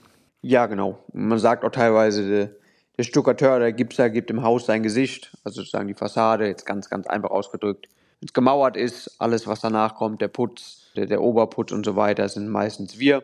Ja, 0.42 0.66
genau. 0.66 0.98
Man 1.12 1.38
sagt 1.38 1.64
auch 1.64 1.70
teilweise, 1.70 2.28
der, 2.28 2.50
der 2.98 3.04
Stuckateur, 3.04 3.60
der 3.60 3.72
Gipser 3.72 4.10
gibt 4.10 4.28
im 4.32 4.42
Haus 4.42 4.66
sein 4.66 4.82
Gesicht, 4.82 5.36
also 5.44 5.60
sozusagen 5.60 5.86
die 5.86 5.94
Fassade, 5.94 6.48
jetzt 6.48 6.66
ganz, 6.66 6.90
ganz 6.90 7.06
einfach 7.06 7.30
ausgedrückt. 7.30 7.86
Wenn 8.20 8.28
es 8.28 8.32
gemauert 8.32 8.76
ist, 8.76 9.20
alles, 9.20 9.46
was 9.46 9.60
danach 9.60 9.94
kommt, 9.94 10.20
der 10.20 10.28
Putz, 10.28 10.90
der, 10.96 11.06
der 11.06 11.20
Oberputz 11.20 11.72
und 11.72 11.84
so 11.84 11.96
weiter 11.96 12.28
sind 12.28 12.48
meistens 12.48 12.98
wir. 12.98 13.22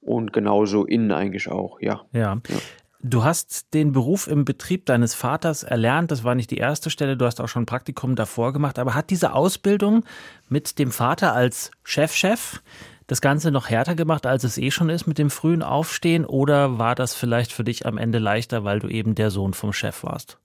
Und 0.00 0.32
genauso 0.32 0.84
innen 0.84 1.12
eigentlich 1.12 1.48
auch, 1.48 1.80
ja. 1.80 2.04
ja. 2.12 2.40
ja. 2.48 2.56
Du 3.06 3.22
hast 3.22 3.74
den 3.74 3.92
Beruf 3.92 4.26
im 4.26 4.46
Betrieb 4.46 4.86
deines 4.86 5.14
Vaters 5.14 5.62
erlernt. 5.62 6.10
Das 6.10 6.24
war 6.24 6.34
nicht 6.34 6.50
die 6.50 6.56
erste 6.56 6.88
Stelle. 6.88 7.18
Du 7.18 7.26
hast 7.26 7.38
auch 7.38 7.48
schon 7.48 7.64
ein 7.64 7.66
Praktikum 7.66 8.16
davor 8.16 8.54
gemacht. 8.54 8.78
Aber 8.78 8.94
hat 8.94 9.10
diese 9.10 9.34
Ausbildung 9.34 10.04
mit 10.48 10.78
dem 10.78 10.90
Vater 10.90 11.34
als 11.34 11.70
Chefchef 11.82 12.54
-Chef 12.54 12.60
das 13.06 13.20
Ganze 13.20 13.50
noch 13.50 13.68
härter 13.68 13.94
gemacht, 13.94 14.26
als 14.26 14.44
es 14.44 14.56
eh 14.56 14.70
schon 14.70 14.88
ist 14.88 15.06
mit 15.06 15.18
dem 15.18 15.28
frühen 15.30 15.62
Aufstehen? 15.62 16.24
Oder 16.24 16.78
war 16.78 16.94
das 16.94 17.14
vielleicht 17.14 17.52
für 17.52 17.64
dich 17.64 17.84
am 17.84 17.98
Ende 17.98 18.18
leichter, 18.18 18.64
weil 18.64 18.78
du 18.78 18.88
eben 18.88 19.14
der 19.14 19.30
Sohn 19.30 19.52
vom 19.52 19.74
Chef 19.74 20.02
warst? 20.02 20.38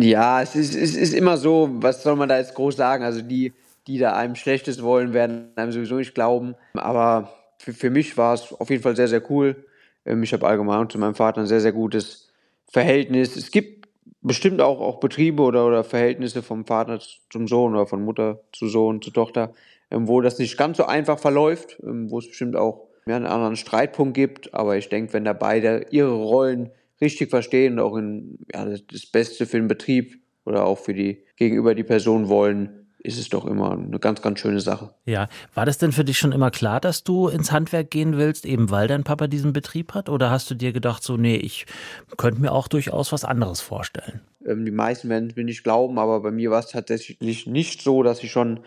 Ja, 0.00 0.42
es 0.42 0.54
ist, 0.54 0.74
es 0.74 0.96
ist 0.96 1.14
immer 1.14 1.36
so, 1.36 1.68
was 1.74 2.02
soll 2.02 2.16
man 2.16 2.28
da 2.28 2.38
jetzt 2.38 2.54
groß 2.54 2.76
sagen? 2.76 3.04
Also 3.04 3.22
die, 3.22 3.52
die 3.86 3.98
da 3.98 4.14
einem 4.14 4.36
Schlechtes 4.36 4.82
wollen, 4.82 5.12
werden 5.12 5.48
einem 5.56 5.72
sowieso 5.72 5.96
nicht 5.96 6.14
glauben. 6.14 6.54
Aber 6.74 7.30
für, 7.58 7.72
für 7.72 7.90
mich 7.90 8.16
war 8.16 8.34
es 8.34 8.52
auf 8.52 8.70
jeden 8.70 8.82
Fall 8.82 8.96
sehr, 8.96 9.08
sehr 9.08 9.30
cool. 9.30 9.64
Ähm, 10.04 10.22
ich 10.22 10.32
habe 10.32 10.46
allgemein 10.46 10.88
zu 10.90 10.98
meinem 10.98 11.14
Vater 11.14 11.40
ein 11.40 11.46
sehr, 11.46 11.60
sehr 11.60 11.72
gutes 11.72 12.28
Verhältnis. 12.66 13.36
Es 13.36 13.50
gibt 13.50 13.88
bestimmt 14.22 14.60
auch, 14.60 14.80
auch 14.80 15.00
Betriebe 15.00 15.42
oder, 15.42 15.66
oder 15.66 15.84
Verhältnisse 15.84 16.42
vom 16.42 16.64
Vater 16.64 17.00
zum 17.30 17.46
Sohn 17.46 17.74
oder 17.74 17.86
von 17.86 18.02
Mutter 18.02 18.40
zu 18.52 18.68
Sohn, 18.68 19.02
zu 19.02 19.10
Tochter, 19.10 19.52
ähm, 19.90 20.08
wo 20.08 20.20
das 20.20 20.38
nicht 20.38 20.56
ganz 20.56 20.76
so 20.76 20.86
einfach 20.86 21.18
verläuft, 21.18 21.78
ähm, 21.82 22.10
wo 22.10 22.18
es 22.18 22.28
bestimmt 22.28 22.56
auch 22.56 22.86
einen 23.06 23.26
anderen 23.26 23.56
Streitpunkt 23.56 24.14
gibt. 24.14 24.54
Aber 24.54 24.76
ich 24.76 24.88
denke, 24.88 25.12
wenn 25.12 25.24
da 25.24 25.32
beide 25.32 25.86
ihre 25.90 26.14
Rollen 26.14 26.70
richtig 27.00 27.30
verstehen 27.30 27.74
und 27.74 27.80
auch 27.80 27.96
in, 27.96 28.38
ja, 28.52 28.64
das 28.64 29.06
Beste 29.06 29.46
für 29.46 29.58
den 29.58 29.68
Betrieb 29.68 30.20
oder 30.44 30.64
auch 30.64 30.78
für 30.78 30.94
die 30.94 31.24
gegenüber 31.36 31.74
die 31.74 31.84
Person 31.84 32.28
wollen, 32.28 32.84
ist 33.04 33.18
es 33.18 33.28
doch 33.28 33.44
immer 33.44 33.72
eine 33.72 33.98
ganz, 33.98 34.22
ganz 34.22 34.40
schöne 34.40 34.60
Sache. 34.60 34.94
Ja, 35.04 35.28
war 35.52 35.66
das 35.66 35.76
denn 35.76 35.92
für 35.92 36.04
dich 36.04 36.16
schon 36.16 36.32
immer 36.32 36.50
klar, 36.50 36.80
dass 36.80 37.04
du 37.04 37.28
ins 37.28 37.52
Handwerk 37.52 37.90
gehen 37.90 38.16
willst, 38.16 38.46
eben 38.46 38.70
weil 38.70 38.88
dein 38.88 39.04
Papa 39.04 39.26
diesen 39.26 39.52
Betrieb 39.52 39.92
hat? 39.92 40.08
Oder 40.08 40.30
hast 40.30 40.50
du 40.50 40.54
dir 40.54 40.72
gedacht, 40.72 41.02
so, 41.02 41.18
nee, 41.18 41.36
ich 41.36 41.66
könnte 42.16 42.40
mir 42.40 42.52
auch 42.52 42.66
durchaus 42.66 43.12
was 43.12 43.26
anderes 43.26 43.60
vorstellen? 43.60 44.22
Ähm, 44.46 44.64
die 44.64 44.70
meisten 44.70 45.10
werden 45.10 45.28
es 45.28 45.36
mir 45.36 45.44
nicht 45.44 45.64
glauben, 45.64 45.98
aber 45.98 46.20
bei 46.20 46.30
mir 46.30 46.50
war 46.50 46.60
es 46.60 46.68
tatsächlich 46.68 47.46
nicht 47.46 47.82
so, 47.82 48.02
dass 48.02 48.22
ich 48.22 48.32
schon 48.32 48.60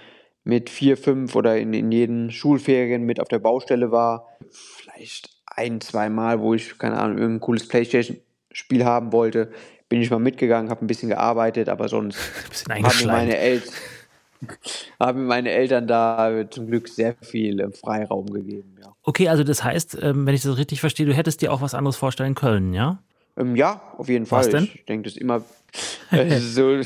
mit 0.43 0.69
vier, 0.69 0.97
fünf 0.97 1.35
oder 1.35 1.57
in, 1.57 1.73
in 1.73 1.91
jeden 1.91 2.29
Schulferien 2.29 3.03
mit 3.03 3.19
auf 3.19 3.27
der 3.27 3.39
Baustelle 3.39 3.91
war. 3.91 4.27
Vielleicht 4.51 5.37
ein, 5.58 5.82
zwei 5.82 6.10
Mal, 6.10 6.39
wo 6.39 6.54
ich, 6.54 6.78
keine 6.78 6.98
Ahnung, 6.98 7.17
irgendein 7.17 7.41
cooles 7.41 7.67
Playstation-Spiel 7.67 8.86
haben 8.86 9.12
wollte, 9.12 9.52
bin 9.89 10.02
ich 10.02 10.10
mal 10.10 10.20
mitgegangen, 10.20 10.70
habe 10.70 10.86
ein 10.86 10.88
bisschen 10.88 11.10
gearbeitet, 11.10 11.70
aber 11.70 11.89
sonst 11.89 12.17
haben 12.70 13.00
mir 13.00 13.08
meine 13.08 13.38
Eltern 13.38 13.74
haben 15.00 15.26
meine 15.26 15.52
Eltern 15.52 15.88
da 15.88 16.46
zum 16.50 16.67
Glück 16.67 16.88
sehr 16.88 17.15
viel 17.22 17.60
äh, 17.60 17.72
Freiraum 17.72 18.28
gegeben. 18.32 18.76
Ja. 18.82 18.93
Okay, 19.04 19.30
also 19.30 19.43
das 19.43 19.63
heißt, 19.63 19.98
ähm, 20.02 20.26
wenn 20.26 20.36
ich 20.36 20.43
das 20.43 20.58
richtig 20.58 20.80
verstehe, 20.80 21.06
du 21.06 21.13
hättest 21.13 21.41
dir 21.41 21.52
auch 21.52 21.62
was 21.62 21.74
anderes 21.74 21.96
vorstellen 21.96 22.36
können, 22.36 22.74
ja? 22.74 23.00
Ähm, 23.36 23.56
ja, 23.56 23.82
auf 23.98 24.10
jeden 24.10 24.26
Fall. 24.26 24.39
Was 24.39 24.50
denn? 24.50 24.70
Ich 24.74 24.86
denke, 24.86 25.06
das 25.06 25.13
ist 25.13 25.22
immer 25.22 25.43
äh, 26.12 26.38
so. 26.38 26.82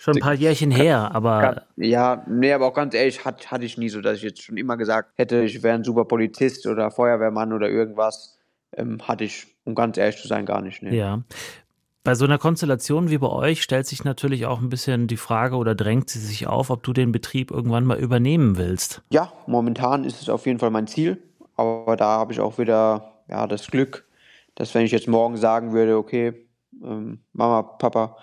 Schon 0.00 0.16
ein 0.16 0.20
paar 0.20 0.32
Jährchen 0.32 0.70
her, 0.70 1.14
aber. 1.14 1.66
Ja, 1.76 2.24
nee, 2.26 2.54
aber 2.54 2.68
auch 2.68 2.72
ganz 2.72 2.94
ehrlich, 2.94 3.22
hat, 3.26 3.50
hatte 3.50 3.66
ich 3.66 3.76
nie 3.76 3.90
so, 3.90 4.00
dass 4.00 4.16
ich 4.16 4.22
jetzt 4.22 4.42
schon 4.42 4.56
immer 4.56 4.78
gesagt 4.78 5.12
hätte, 5.16 5.42
ich 5.42 5.62
wäre 5.62 5.74
ein 5.74 5.84
super 5.84 6.06
Polizist 6.06 6.66
oder 6.66 6.90
Feuerwehrmann 6.90 7.52
oder 7.52 7.68
irgendwas. 7.68 8.38
Ähm, 8.74 9.06
hatte 9.06 9.24
ich, 9.24 9.46
um 9.64 9.74
ganz 9.74 9.98
ehrlich 9.98 10.16
zu 10.16 10.26
sein, 10.26 10.46
gar 10.46 10.62
nicht. 10.62 10.82
Nee. 10.82 10.96
Ja. 10.96 11.22
Bei 12.02 12.14
so 12.14 12.24
einer 12.24 12.38
Konstellation 12.38 13.10
wie 13.10 13.18
bei 13.18 13.28
euch 13.28 13.62
stellt 13.62 13.86
sich 13.86 14.02
natürlich 14.02 14.46
auch 14.46 14.62
ein 14.62 14.70
bisschen 14.70 15.06
die 15.06 15.18
Frage 15.18 15.56
oder 15.56 15.74
drängt 15.74 16.08
sie 16.08 16.18
sich 16.18 16.46
auf, 16.46 16.70
ob 16.70 16.82
du 16.82 16.94
den 16.94 17.12
Betrieb 17.12 17.50
irgendwann 17.50 17.84
mal 17.84 17.98
übernehmen 17.98 18.56
willst. 18.56 19.02
Ja, 19.10 19.30
momentan 19.46 20.04
ist 20.04 20.22
es 20.22 20.30
auf 20.30 20.46
jeden 20.46 20.60
Fall 20.60 20.70
mein 20.70 20.86
Ziel. 20.86 21.22
Aber 21.56 21.96
da 21.96 22.06
habe 22.06 22.32
ich 22.32 22.40
auch 22.40 22.56
wieder 22.56 23.20
ja, 23.28 23.46
das 23.46 23.66
Glück, 23.66 24.06
dass 24.54 24.74
wenn 24.74 24.86
ich 24.86 24.92
jetzt 24.92 25.08
morgen 25.08 25.36
sagen 25.36 25.74
würde, 25.74 25.98
okay, 25.98 26.46
ähm, 26.82 27.20
Mama, 27.34 27.60
Papa, 27.60 28.16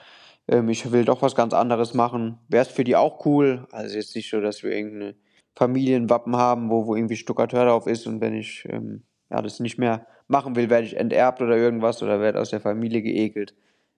ähm, 0.47 0.69
ich 0.69 0.91
will 0.91 1.05
doch 1.05 1.21
was 1.21 1.35
ganz 1.35 1.53
anderes 1.53 1.93
machen, 1.93 2.39
wäre 2.47 2.65
es 2.65 2.71
für 2.71 2.83
die 2.83 2.95
auch 2.95 3.25
cool. 3.25 3.67
Also 3.71 3.95
jetzt 3.95 4.15
nicht 4.15 4.29
so, 4.29 4.41
dass 4.41 4.63
wir 4.63 4.71
irgendeine 4.71 5.15
Familienwappen 5.55 6.35
haben, 6.35 6.69
wo, 6.69 6.85
wo 6.85 6.95
irgendwie 6.95 7.15
Stuckateur 7.15 7.65
drauf 7.65 7.87
ist 7.87 8.07
und 8.07 8.21
wenn 8.21 8.35
ich 8.35 8.65
ähm, 8.69 9.03
ja, 9.29 9.41
das 9.41 9.59
nicht 9.59 9.77
mehr 9.77 10.05
machen 10.27 10.55
will, 10.55 10.69
werde 10.69 10.85
ich 10.85 10.97
enterbt 10.97 11.41
oder 11.41 11.57
irgendwas 11.57 12.03
oder 12.03 12.19
werde 12.19 12.39
aus 12.39 12.49
der 12.49 12.61
Familie 12.61 13.01
geekelt. 13.01 13.53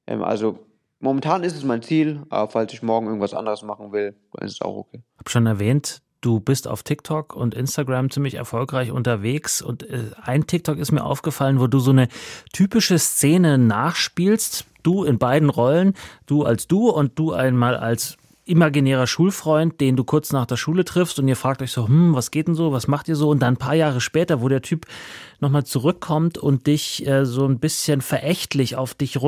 Ähm, 0.07 0.23
also 0.23 0.59
momentan 0.99 1.43
ist 1.43 1.55
es 1.55 1.63
mein 1.63 1.81
Ziel, 1.81 2.23
aber 2.29 2.49
falls 2.49 2.73
ich 2.73 2.81
morgen 2.81 3.07
irgendwas 3.07 3.33
anderes 3.33 3.61
machen 3.63 3.91
will, 3.91 4.15
dann 4.33 4.45
ist 4.45 4.53
es 4.53 4.61
auch 4.61 4.75
okay. 4.75 5.03
Ich 5.13 5.19
habe 5.19 5.29
schon 5.29 5.45
erwähnt, 5.45 6.01
du 6.21 6.39
bist 6.39 6.67
auf 6.67 6.83
TikTok 6.83 7.35
und 7.35 7.53
Instagram 7.53 8.09
ziemlich 8.11 8.35
erfolgreich 8.35 8.91
unterwegs 8.91 9.61
und 9.61 9.83
äh, 9.89 10.11
ein 10.21 10.47
TikTok 10.47 10.77
ist 10.77 10.91
mir 10.91 11.03
aufgefallen, 11.03 11.59
wo 11.59 11.67
du 11.67 11.79
so 11.79 11.91
eine 11.91 12.07
typische 12.53 12.99
Szene 12.99 13.57
nachspielst, 13.57 14.65
du 14.83 15.03
in 15.03 15.17
beiden 15.17 15.49
Rollen, 15.49 15.93
du 16.25 16.43
als 16.43 16.67
du 16.67 16.89
und 16.89 17.17
du 17.17 17.33
einmal 17.33 17.75
als 17.75 18.17
imaginärer 18.45 19.05
Schulfreund, 19.05 19.79
den 19.79 19.95
du 19.95 20.03
kurz 20.03 20.33
nach 20.33 20.47
der 20.47 20.57
Schule 20.57 20.83
triffst 20.83 21.19
und 21.19 21.27
ihr 21.27 21.35
fragt 21.35 21.61
euch 21.61 21.71
so, 21.71 21.87
hm, 21.87 22.15
was 22.15 22.31
geht 22.31 22.47
denn 22.47 22.55
so, 22.55 22.71
was 22.71 22.87
macht 22.87 23.07
ihr 23.07 23.15
so? 23.15 23.29
Und 23.29 23.39
dann 23.39 23.53
ein 23.53 23.57
paar 23.57 23.75
Jahre 23.75 24.01
später, 24.01 24.41
wo 24.41 24.47
der 24.49 24.63
Typ 24.63 24.87
nochmal 25.39 25.65
zurückkommt 25.65 26.37
und 26.37 26.65
dich 26.65 27.05
äh, 27.05 27.25
so 27.25 27.45
ein 27.45 27.59
bisschen 27.59 28.01
verächtlich 28.01 28.75
auf 28.75 28.95
dich 28.95 29.21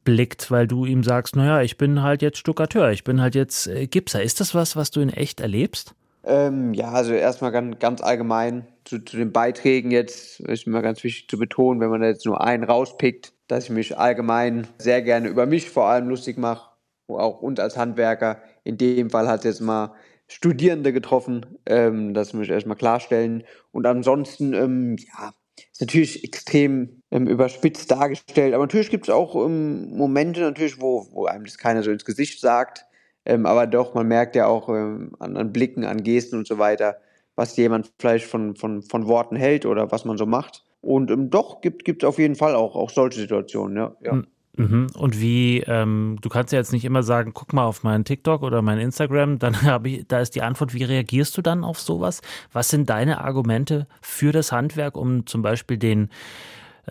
runterblickt, 0.00 0.50
weil 0.50 0.66
du 0.66 0.84
ihm 0.84 1.02
sagst, 1.02 1.36
naja, 1.36 1.62
ich 1.62 1.76
bin 1.76 2.02
halt 2.02 2.22
jetzt 2.22 2.38
Stuckateur, 2.38 2.90
ich 2.90 3.04
bin 3.04 3.20
halt 3.20 3.34
jetzt 3.34 3.66
äh, 3.66 3.86
Gipser. 3.86 4.22
Ist 4.22 4.40
das 4.40 4.54
was, 4.54 4.76
was 4.76 4.90
du 4.90 5.00
in 5.00 5.10
echt 5.10 5.40
erlebst? 5.40 5.94
Ähm, 6.24 6.74
ja, 6.74 6.90
also 6.90 7.12
erstmal 7.12 7.50
ganz, 7.50 7.78
ganz 7.78 8.02
allgemein 8.02 8.66
zu, 8.84 8.98
zu 8.98 9.16
den 9.16 9.32
Beiträgen 9.32 9.90
jetzt, 9.90 10.40
ist 10.40 10.66
mir 10.66 10.82
ganz 10.82 11.02
wichtig 11.02 11.28
zu 11.28 11.38
betonen, 11.38 11.80
wenn 11.80 11.88
man 11.88 12.02
jetzt 12.02 12.26
nur 12.26 12.42
einen 12.42 12.64
rauspickt, 12.64 13.32
dass 13.48 13.64
ich 13.64 13.70
mich 13.70 13.96
allgemein 13.96 14.66
sehr 14.78 15.00
gerne 15.00 15.28
über 15.28 15.46
mich 15.46 15.70
vor 15.70 15.86
allem 15.86 16.08
lustig 16.08 16.36
mache 16.36 16.70
auch 17.18 17.40
uns 17.40 17.58
als 17.58 17.76
Handwerker. 17.76 18.40
In 18.64 18.76
dem 18.78 19.10
Fall 19.10 19.28
hat 19.28 19.40
es 19.40 19.44
jetzt 19.44 19.60
mal 19.60 19.94
Studierende 20.28 20.92
getroffen. 20.92 21.58
Ähm, 21.66 22.14
das 22.14 22.32
muss 22.32 22.44
ich 22.44 22.50
erstmal 22.50 22.76
klarstellen. 22.76 23.42
Und 23.72 23.86
ansonsten, 23.86 24.54
ähm, 24.54 24.96
ja, 24.96 25.32
ist 25.72 25.80
natürlich 25.80 26.24
extrem 26.24 27.02
ähm, 27.10 27.26
überspitzt 27.26 27.90
dargestellt. 27.90 28.54
Aber 28.54 28.64
natürlich 28.64 28.90
gibt 28.90 29.08
es 29.08 29.14
auch 29.14 29.34
ähm, 29.34 29.96
Momente, 29.96 30.40
natürlich, 30.40 30.80
wo, 30.80 31.06
wo 31.12 31.26
einem 31.26 31.44
das 31.44 31.58
keiner 31.58 31.82
so 31.82 31.90
ins 31.90 32.04
Gesicht 32.04 32.40
sagt. 32.40 32.84
Ähm, 33.24 33.46
aber 33.46 33.66
doch, 33.66 33.94
man 33.94 34.08
merkt 34.08 34.36
ja 34.36 34.46
auch 34.46 34.68
ähm, 34.68 35.12
an, 35.18 35.36
an, 35.36 35.52
Blicken, 35.52 35.84
an 35.84 36.02
Gesten 36.02 36.36
und 36.36 36.46
so 36.46 36.58
weiter, 36.58 36.96
was 37.36 37.56
jemand 37.56 37.92
vielleicht 37.98 38.26
von, 38.26 38.56
von, 38.56 38.82
von 38.82 39.06
Worten 39.06 39.36
hält 39.36 39.66
oder 39.66 39.90
was 39.92 40.04
man 40.04 40.16
so 40.16 40.26
macht. 40.26 40.64
Und 40.82 41.10
doch 41.30 41.60
gibt 41.60 42.02
es 42.02 42.08
auf 42.08 42.18
jeden 42.18 42.36
Fall 42.36 42.54
auch, 42.54 42.74
auch 42.74 42.90
solche 42.90 43.20
Situationen, 43.20 43.76
ja. 43.76 43.96
ja. 44.02 44.12
Hm. 44.12 44.26
Mhm. 44.60 44.86
Und 44.96 45.20
wie, 45.20 45.60
ähm, 45.66 46.18
du 46.20 46.28
kannst 46.28 46.52
ja 46.52 46.58
jetzt 46.58 46.72
nicht 46.72 46.84
immer 46.84 47.02
sagen, 47.02 47.32
guck 47.34 47.52
mal 47.52 47.64
auf 47.64 47.82
meinen 47.82 48.04
TikTok 48.04 48.42
oder 48.42 48.62
mein 48.62 48.78
Instagram, 48.78 49.38
dann 49.38 49.62
habe 49.62 49.88
ich, 49.88 50.06
da 50.08 50.20
ist 50.20 50.34
die 50.34 50.42
Antwort, 50.42 50.74
wie 50.74 50.84
reagierst 50.84 51.36
du 51.36 51.42
dann 51.42 51.64
auf 51.64 51.80
sowas? 51.80 52.20
Was 52.52 52.68
sind 52.68 52.90
deine 52.90 53.22
Argumente 53.22 53.86
für 54.00 54.32
das 54.32 54.52
Handwerk, 54.52 54.96
um 54.96 55.26
zum 55.26 55.42
Beispiel 55.42 55.78
den 55.78 56.10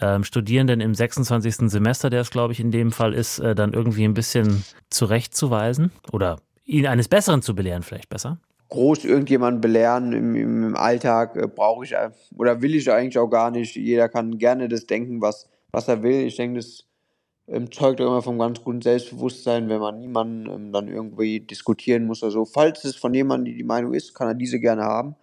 ähm, 0.01 0.23
Studierenden 0.23 0.81
im 0.81 0.93
26. 0.93 1.69
Semester, 1.69 2.09
der 2.09 2.21
es 2.21 2.31
glaube 2.31 2.53
ich 2.53 2.59
in 2.59 2.71
dem 2.71 2.91
Fall 2.91 3.13
ist, 3.13 3.39
äh, 3.39 3.55
dann 3.55 3.73
irgendwie 3.73 4.05
ein 4.05 4.13
bisschen 4.13 4.63
zurechtzuweisen 4.89 5.91
oder 6.11 6.37
ihn 6.65 6.87
eines 6.87 7.07
Besseren 7.07 7.41
zu 7.41 7.55
belehren, 7.55 7.83
vielleicht 7.83 8.09
besser? 8.09 8.39
groß 8.69 9.03
irgendjemanden 9.03 9.61
belehren 9.61 10.13
im, 10.13 10.35
im 10.35 10.75
Alltag 10.75 11.35
äh, 11.35 11.47
brauche 11.47 11.83
ich 11.83 11.95
oder 12.37 12.61
will 12.61 12.75
ich 12.75 12.91
eigentlich 12.91 13.17
auch 13.17 13.27
gar 13.27 13.51
nicht. 13.51 13.75
Jeder 13.75 14.07
kann 14.09 14.37
gerne 14.37 14.67
das 14.69 14.85
denken, 14.85 15.21
was, 15.21 15.49
was 15.71 15.87
er 15.87 16.03
will. 16.03 16.25
Ich 16.25 16.35
denke, 16.37 16.57
das 16.57 16.85
ähm, 17.51 17.71
zeugt 17.71 17.99
auch 18.01 18.07
immer 18.07 18.21
vom 18.21 18.37
ganz 18.37 18.63
guten 18.63 18.81
Selbstbewusstsein, 18.81 19.69
wenn 19.69 19.79
man 19.79 19.99
niemanden 19.99 20.49
ähm, 20.49 20.71
dann 20.71 20.87
irgendwie 20.87 21.39
diskutieren 21.39 22.05
muss 22.05 22.21
oder 22.23 22.31
so. 22.31 22.45
Falls 22.45 22.83
es 22.85 22.95
von 22.95 23.13
jemandem 23.13 23.57
die 23.57 23.63
Meinung 23.63 23.93
ist, 23.93 24.13
kann 24.13 24.27
er 24.27 24.35
diese 24.35 24.59
gerne 24.59 24.83
haben. 24.83 25.15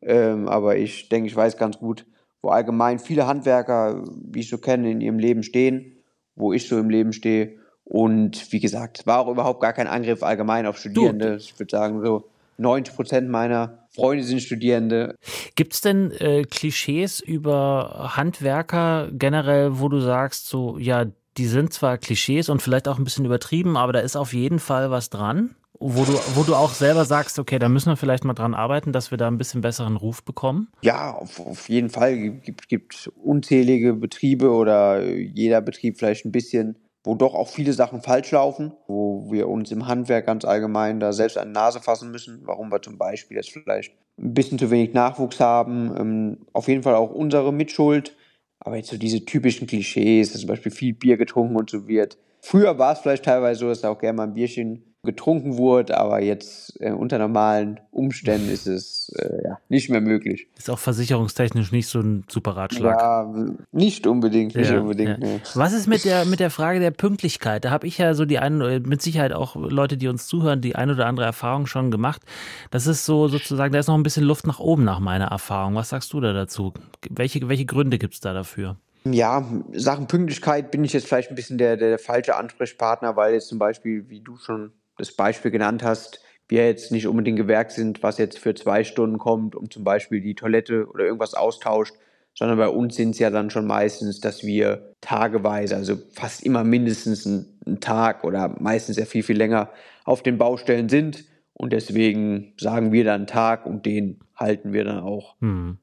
Ähm, 0.00 0.48
aber 0.48 0.76
ich 0.76 1.08
denke, 1.08 1.28
ich 1.28 1.36
weiß 1.36 1.56
ganz 1.56 1.78
gut, 1.78 2.06
wo 2.42 2.50
allgemein 2.50 2.98
viele 2.98 3.26
Handwerker, 3.26 4.04
wie 4.22 4.40
ich 4.40 4.48
so 4.48 4.58
kenne, 4.58 4.90
in 4.90 5.00
ihrem 5.00 5.18
Leben 5.18 5.42
stehen, 5.42 5.96
wo 6.36 6.52
ich 6.52 6.68
so 6.68 6.78
im 6.78 6.90
Leben 6.90 7.12
stehe. 7.12 7.54
Und 7.84 8.50
wie 8.52 8.60
gesagt, 8.60 9.06
war 9.06 9.20
auch 9.20 9.28
überhaupt 9.28 9.60
gar 9.60 9.72
kein 9.72 9.86
Angriff 9.86 10.22
allgemein 10.22 10.66
auf 10.66 10.78
Studierende. 10.78 11.32
Du. 11.32 11.36
Ich 11.36 11.58
würde 11.58 11.70
sagen, 11.70 12.02
so 12.04 12.24
90 12.56 12.94
Prozent 12.94 13.28
meiner 13.28 13.86
Freunde 13.90 14.24
sind 14.24 14.40
Studierende. 14.40 15.16
Gibt 15.54 15.74
es 15.74 15.80
denn 15.80 16.10
äh, 16.12 16.44
Klischees 16.44 17.20
über 17.20 18.12
Handwerker 18.16 19.10
generell, 19.12 19.80
wo 19.80 19.88
du 19.88 20.00
sagst, 20.00 20.48
so, 20.48 20.78
ja, 20.78 21.06
die 21.36 21.46
sind 21.46 21.72
zwar 21.72 21.98
Klischees 21.98 22.48
und 22.48 22.62
vielleicht 22.62 22.88
auch 22.88 22.98
ein 22.98 23.04
bisschen 23.04 23.24
übertrieben, 23.24 23.76
aber 23.76 23.92
da 23.92 24.00
ist 24.00 24.16
auf 24.16 24.32
jeden 24.32 24.58
Fall 24.58 24.90
was 24.90 25.10
dran, 25.10 25.54
wo 25.80 26.04
du, 26.04 26.12
wo 26.34 26.44
du 26.44 26.54
auch 26.54 26.70
selber 26.70 27.04
sagst, 27.04 27.38
okay, 27.38 27.58
da 27.58 27.68
müssen 27.68 27.90
wir 27.90 27.96
vielleicht 27.96 28.24
mal 28.24 28.34
dran 28.34 28.54
arbeiten, 28.54 28.92
dass 28.92 29.10
wir 29.10 29.18
da 29.18 29.26
ein 29.26 29.38
bisschen 29.38 29.60
besseren 29.60 29.96
Ruf 29.96 30.22
bekommen? 30.22 30.68
Ja, 30.82 31.12
auf, 31.12 31.40
auf 31.40 31.68
jeden 31.68 31.90
Fall. 31.90 32.12
Es 32.12 32.42
gibt, 32.44 32.68
gibt 32.68 33.10
unzählige 33.22 33.94
Betriebe 33.94 34.50
oder 34.50 35.04
jeder 35.04 35.60
Betrieb 35.60 35.98
vielleicht 35.98 36.24
ein 36.24 36.32
bisschen, 36.32 36.76
wo 37.02 37.14
doch 37.14 37.34
auch 37.34 37.48
viele 37.48 37.72
Sachen 37.72 38.00
falsch 38.00 38.30
laufen, 38.30 38.72
wo 38.86 39.30
wir 39.30 39.48
uns 39.48 39.70
im 39.72 39.86
Handwerk 39.86 40.26
ganz 40.26 40.44
allgemein 40.44 41.00
da 41.00 41.12
selbst 41.12 41.36
an 41.36 41.48
die 41.48 41.54
Nase 41.54 41.80
fassen 41.80 42.10
müssen, 42.10 42.42
warum 42.44 42.70
wir 42.70 42.80
zum 42.80 42.96
Beispiel 42.96 43.36
jetzt 43.36 43.50
vielleicht 43.50 43.92
ein 44.18 44.32
bisschen 44.32 44.58
zu 44.58 44.70
wenig 44.70 44.94
Nachwuchs 44.94 45.40
haben. 45.40 45.94
Ähm, 45.98 46.38
auf 46.52 46.68
jeden 46.68 46.82
Fall 46.82 46.94
auch 46.94 47.10
unsere 47.10 47.52
Mitschuld 47.52 48.16
aber 48.60 48.76
jetzt 48.76 48.90
so 48.90 48.96
diese 48.96 49.24
typischen 49.24 49.66
Klischees, 49.66 50.32
dass 50.32 50.40
zum 50.40 50.48
Beispiel 50.48 50.72
viel 50.72 50.94
Bier 50.94 51.16
getrunken 51.16 51.56
und 51.56 51.70
so 51.70 51.86
wird. 51.86 52.18
Früher 52.40 52.78
war 52.78 52.92
es 52.92 53.00
vielleicht 53.00 53.24
teilweise 53.24 53.60
so, 53.60 53.68
dass 53.68 53.80
da 53.80 53.90
auch 53.90 53.98
gerne 53.98 54.16
mal 54.16 54.24
ein 54.24 54.34
Bierchen 54.34 54.93
getrunken 55.04 55.56
wurde, 55.56 55.96
aber 55.98 56.20
jetzt 56.20 56.80
äh, 56.80 56.90
unter 56.90 57.18
normalen 57.18 57.80
Umständen 57.90 58.50
ist 58.50 58.66
es 58.66 59.12
äh, 59.18 59.44
ja, 59.44 59.58
nicht 59.68 59.90
mehr 59.90 60.00
möglich. 60.00 60.48
Ist 60.56 60.70
auch 60.70 60.78
versicherungstechnisch 60.78 61.72
nicht 61.72 61.88
so 61.88 62.00
ein 62.00 62.24
super 62.28 62.56
Ratschlag. 62.56 62.98
Ja, 62.98 63.34
nicht 63.72 64.06
unbedingt, 64.06 64.54
nicht 64.54 64.70
ja, 64.70 64.80
unbedingt. 64.80 65.10
Ja. 65.10 65.16
Nee. 65.18 65.40
Was 65.54 65.72
ist 65.72 65.86
mit 65.86 66.04
der 66.04 66.24
mit 66.24 66.40
der 66.40 66.50
Frage 66.50 66.80
der 66.80 66.90
Pünktlichkeit? 66.90 67.64
Da 67.64 67.70
habe 67.70 67.86
ich 67.86 67.98
ja 67.98 68.14
so 68.14 68.24
die 68.24 68.38
einen, 68.38 68.82
mit 68.82 69.02
Sicherheit 69.02 69.32
auch 69.32 69.56
Leute, 69.56 69.96
die 69.96 70.08
uns 70.08 70.26
zuhören, 70.26 70.60
die 70.60 70.74
ein 70.74 70.90
oder 70.90 71.06
andere 71.06 71.26
Erfahrung 71.26 71.66
schon 71.66 71.90
gemacht. 71.90 72.22
Das 72.70 72.86
ist 72.86 73.04
so 73.04 73.28
sozusagen, 73.28 73.72
da 73.72 73.78
ist 73.78 73.88
noch 73.88 73.96
ein 73.96 74.02
bisschen 74.02 74.24
Luft 74.24 74.46
nach 74.46 74.58
oben 74.58 74.84
nach 74.84 75.00
meiner 75.00 75.26
Erfahrung. 75.26 75.74
Was 75.74 75.90
sagst 75.90 76.12
du 76.12 76.20
da 76.20 76.32
dazu? 76.32 76.72
Welche, 77.10 77.48
welche 77.48 77.66
Gründe 77.66 77.98
gibt 77.98 78.14
es 78.14 78.20
da 78.20 78.32
dafür? 78.32 78.76
Ja, 79.06 79.46
Sachen 79.72 80.06
Pünktlichkeit 80.06 80.70
bin 80.70 80.82
ich 80.82 80.94
jetzt 80.94 81.06
vielleicht 81.06 81.28
ein 81.30 81.34
bisschen 81.34 81.58
der, 81.58 81.76
der, 81.76 81.90
der 81.90 81.98
falsche 81.98 82.36
Ansprechpartner, 82.36 83.16
weil 83.16 83.34
jetzt 83.34 83.48
zum 83.48 83.58
Beispiel, 83.58 84.08
wie 84.08 84.20
du 84.20 84.38
schon 84.38 84.72
das 84.96 85.12
Beispiel 85.12 85.50
genannt 85.50 85.82
hast, 85.82 86.20
wir 86.48 86.66
jetzt 86.66 86.92
nicht 86.92 87.06
unbedingt 87.06 87.38
Gewerk 87.38 87.70
sind, 87.70 88.02
was 88.02 88.18
jetzt 88.18 88.38
für 88.38 88.54
zwei 88.54 88.84
Stunden 88.84 89.18
kommt, 89.18 89.56
um 89.56 89.70
zum 89.70 89.84
Beispiel 89.84 90.20
die 90.20 90.34
Toilette 90.34 90.86
oder 90.86 91.04
irgendwas 91.04 91.34
austauscht, 91.34 91.94
sondern 92.34 92.58
bei 92.58 92.68
uns 92.68 92.96
sind 92.96 93.10
es 93.10 93.18
ja 93.18 93.30
dann 93.30 93.50
schon 93.50 93.66
meistens, 93.66 94.20
dass 94.20 94.44
wir 94.44 94.92
tageweise, 95.00 95.76
also 95.76 95.96
fast 96.12 96.42
immer 96.42 96.64
mindestens 96.64 97.26
einen 97.26 97.80
Tag 97.80 98.24
oder 98.24 98.54
meistens 98.58 98.96
ja 98.96 99.04
viel, 99.04 99.22
viel 99.22 99.36
länger 99.36 99.70
auf 100.04 100.22
den 100.22 100.36
Baustellen 100.36 100.88
sind. 100.88 101.24
Und 101.54 101.72
deswegen 101.72 102.52
sagen 102.58 102.92
wir 102.92 103.04
dann 103.04 103.26
Tag 103.26 103.64
und 103.64 103.86
den 103.86 104.18
halten 104.34 104.72
wir 104.72 104.84
dann 104.84 105.00
auch 105.00 105.36
hm. 105.40 105.78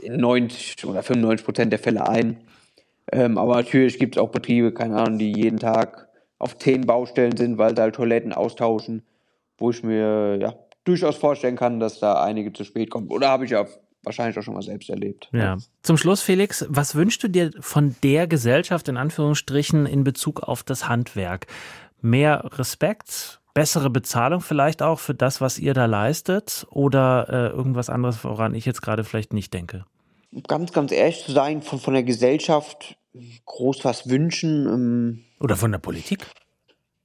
in 0.00 0.16
90 0.16 0.84
oder 0.86 1.02
95 1.02 1.44
Prozent 1.44 1.72
der 1.72 1.80
Fälle 1.80 2.08
ein. 2.08 2.38
Ähm, 3.10 3.36
aber 3.36 3.56
natürlich 3.56 3.98
gibt 3.98 4.16
es 4.16 4.22
auch 4.22 4.30
Betriebe, 4.30 4.72
keine 4.72 4.96
Ahnung, 4.96 5.18
die 5.18 5.32
jeden 5.32 5.58
Tag 5.58 6.07
auf 6.38 6.58
zehn 6.58 6.82
Baustellen 6.86 7.36
sind, 7.36 7.58
weil 7.58 7.74
sie 7.74 7.82
halt 7.82 7.94
Toiletten 7.94 8.32
austauschen, 8.32 9.02
wo 9.56 9.70
ich 9.70 9.82
mir 9.82 10.36
ja 10.36 10.54
durchaus 10.84 11.16
vorstellen 11.16 11.56
kann, 11.56 11.80
dass 11.80 12.00
da 12.00 12.22
einige 12.22 12.52
zu 12.52 12.64
spät 12.64 12.90
kommen. 12.90 13.08
Oder 13.08 13.28
habe 13.28 13.44
ich 13.44 13.50
ja 13.50 13.66
wahrscheinlich 14.02 14.38
auch 14.38 14.42
schon 14.42 14.54
mal 14.54 14.62
selbst 14.62 14.88
erlebt. 14.90 15.28
Ja. 15.32 15.58
Zum 15.82 15.96
Schluss, 15.96 16.22
Felix, 16.22 16.64
was 16.68 16.94
wünschst 16.94 17.22
du 17.22 17.28
dir 17.28 17.50
von 17.60 17.96
der 18.02 18.26
Gesellschaft 18.26 18.88
in 18.88 18.96
Anführungsstrichen 18.96 19.86
in 19.86 20.04
Bezug 20.04 20.42
auf 20.42 20.62
das 20.62 20.88
Handwerk? 20.88 21.46
Mehr 22.00 22.48
Respekt, 22.56 23.40
bessere 23.54 23.90
Bezahlung 23.90 24.40
vielleicht 24.40 24.82
auch 24.82 25.00
für 25.00 25.14
das, 25.14 25.40
was 25.40 25.58
ihr 25.58 25.74
da 25.74 25.86
leistet 25.86 26.66
oder 26.70 27.26
äh, 27.28 27.56
irgendwas 27.56 27.90
anderes, 27.90 28.22
woran 28.22 28.54
ich 28.54 28.64
jetzt 28.64 28.82
gerade 28.82 29.04
vielleicht 29.04 29.32
nicht 29.32 29.52
denke? 29.52 29.84
Ganz, 30.46 30.72
ganz 30.72 30.92
ehrlich 30.92 31.24
zu 31.24 31.32
sein, 31.32 31.62
von, 31.62 31.80
von 31.80 31.94
der 31.94 32.02
Gesellschaft 32.02 32.97
groß 33.44 33.84
was 33.84 34.08
wünschen. 34.08 34.66
Ähm, 34.66 35.24
Oder 35.40 35.56
von 35.56 35.72
der 35.72 35.78
Politik? 35.78 36.26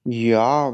Ja, 0.06 0.74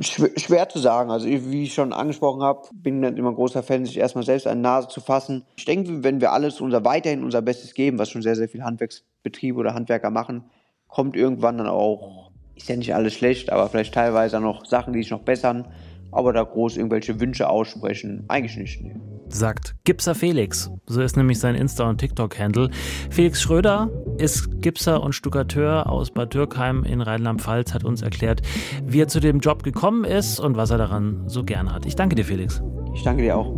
Schwer, 0.00 0.68
zu 0.68 0.78
sagen. 0.78 1.10
Also 1.10 1.26
wie 1.26 1.62
ich 1.62 1.74
schon 1.74 1.92
angesprochen 1.92 2.42
habe, 2.42 2.68
bin 2.74 3.02
ich 3.02 3.16
immer 3.16 3.30
ein 3.30 3.34
großer 3.34 3.62
Fan, 3.62 3.86
sich 3.86 3.96
erstmal 3.96 4.24
selbst 4.24 4.46
an 4.46 4.58
die 4.58 4.62
Nase 4.62 4.88
zu 4.88 5.00
fassen. 5.00 5.44
Ich 5.56 5.64
denke, 5.64 6.04
wenn 6.04 6.20
wir 6.20 6.32
alles 6.32 6.60
unser 6.60 6.84
weiterhin 6.84 7.24
unser 7.24 7.40
Bestes 7.40 7.72
geben, 7.72 7.98
was 7.98 8.10
schon 8.10 8.20
sehr, 8.20 8.36
sehr 8.36 8.48
viele 8.48 8.64
Handwerksbetriebe 8.64 9.58
oder 9.58 9.72
Handwerker 9.72 10.10
machen, 10.10 10.44
kommt 10.88 11.16
irgendwann 11.16 11.56
dann 11.56 11.68
auch, 11.68 12.30
ist 12.56 12.68
ja 12.68 12.76
nicht 12.76 12.94
alles 12.94 13.14
schlecht, 13.14 13.50
aber 13.50 13.68
vielleicht 13.70 13.94
teilweise 13.94 14.38
noch 14.40 14.66
Sachen, 14.66 14.92
die 14.92 15.00
sich 15.00 15.10
noch 15.10 15.22
bessern 15.22 15.66
aber 16.12 16.32
da 16.32 16.42
groß 16.42 16.76
irgendwelche 16.76 17.20
Wünsche 17.20 17.48
aussprechen, 17.48 18.24
eigentlich 18.28 18.56
nicht. 18.56 18.82
Nee. 18.82 18.96
Sagt 19.28 19.74
Gipser 19.84 20.14
Felix. 20.14 20.70
So 20.86 21.00
ist 21.00 21.16
nämlich 21.16 21.40
sein 21.40 21.56
Insta- 21.56 21.88
und 21.88 21.98
TikTok-Handle. 21.98 22.70
Felix 23.10 23.42
Schröder 23.42 23.90
ist 24.18 24.62
Gipser 24.62 25.02
und 25.02 25.14
Stuckateur 25.14 25.90
aus 25.90 26.12
Bad 26.12 26.32
Dürkheim 26.32 26.84
in 26.84 27.00
Rheinland-Pfalz, 27.00 27.74
hat 27.74 27.84
uns 27.84 28.02
erklärt, 28.02 28.42
wie 28.84 29.00
er 29.00 29.08
zu 29.08 29.20
dem 29.20 29.40
Job 29.40 29.64
gekommen 29.64 30.04
ist 30.04 30.38
und 30.38 30.56
was 30.56 30.70
er 30.70 30.78
daran 30.78 31.24
so 31.26 31.42
gerne 31.42 31.72
hat. 31.72 31.86
Ich 31.86 31.96
danke 31.96 32.14
dir, 32.14 32.24
Felix. 32.24 32.62
Ich 32.94 33.02
danke 33.02 33.22
dir 33.22 33.36
auch. 33.36 33.52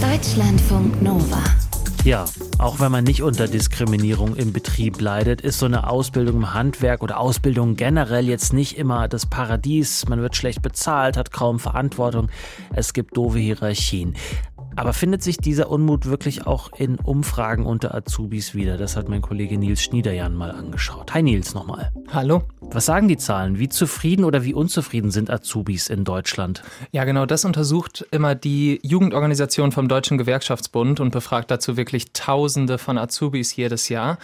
Deutschlandfunk 0.00 1.02
Nova. 1.02 1.42
Ja, 2.06 2.24
auch 2.58 2.78
wenn 2.78 2.92
man 2.92 3.02
nicht 3.02 3.24
unter 3.24 3.48
Diskriminierung 3.48 4.36
im 4.36 4.52
Betrieb 4.52 5.00
leidet, 5.00 5.40
ist 5.40 5.58
so 5.58 5.66
eine 5.66 5.90
Ausbildung 5.90 6.36
im 6.36 6.54
Handwerk 6.54 7.02
oder 7.02 7.18
Ausbildung 7.18 7.74
generell 7.74 8.28
jetzt 8.28 8.52
nicht 8.52 8.78
immer 8.78 9.08
das 9.08 9.26
Paradies. 9.26 10.08
Man 10.08 10.20
wird 10.20 10.36
schlecht 10.36 10.62
bezahlt, 10.62 11.16
hat 11.16 11.32
kaum 11.32 11.58
Verantwortung, 11.58 12.28
es 12.72 12.92
gibt 12.92 13.16
doofe 13.16 13.40
Hierarchien. 13.40 14.14
Aber 14.76 14.92
findet 14.92 15.22
sich 15.22 15.38
dieser 15.38 15.70
Unmut 15.70 16.04
wirklich 16.04 16.46
auch 16.46 16.70
in 16.76 16.96
Umfragen 16.96 17.64
unter 17.64 17.94
Azubis 17.94 18.54
wieder? 18.54 18.76
Das 18.76 18.94
hat 18.94 19.08
mein 19.08 19.22
Kollege 19.22 19.56
Nils 19.56 19.82
Schniederjan 19.82 20.34
mal 20.34 20.50
angeschaut. 20.50 21.14
Hi 21.14 21.22
Nils 21.22 21.54
nochmal. 21.54 21.92
Hallo. 22.12 22.42
Was 22.60 22.84
sagen 22.84 23.08
die 23.08 23.16
Zahlen? 23.16 23.58
Wie 23.58 23.70
zufrieden 23.70 24.24
oder 24.24 24.44
wie 24.44 24.52
unzufrieden 24.52 25.10
sind 25.10 25.30
Azubis 25.30 25.88
in 25.88 26.04
Deutschland? 26.04 26.62
Ja, 26.92 27.04
genau, 27.04 27.24
das 27.24 27.46
untersucht 27.46 28.06
immer 28.10 28.34
die 28.34 28.78
Jugendorganisation 28.82 29.72
vom 29.72 29.88
Deutschen 29.88 30.18
Gewerkschaftsbund 30.18 31.00
und 31.00 31.10
befragt 31.10 31.50
dazu 31.50 31.78
wirklich 31.78 32.12
Tausende 32.12 32.76
von 32.76 32.98
Azubis 32.98 33.56
jedes 33.56 33.88
Jahr. 33.88 34.18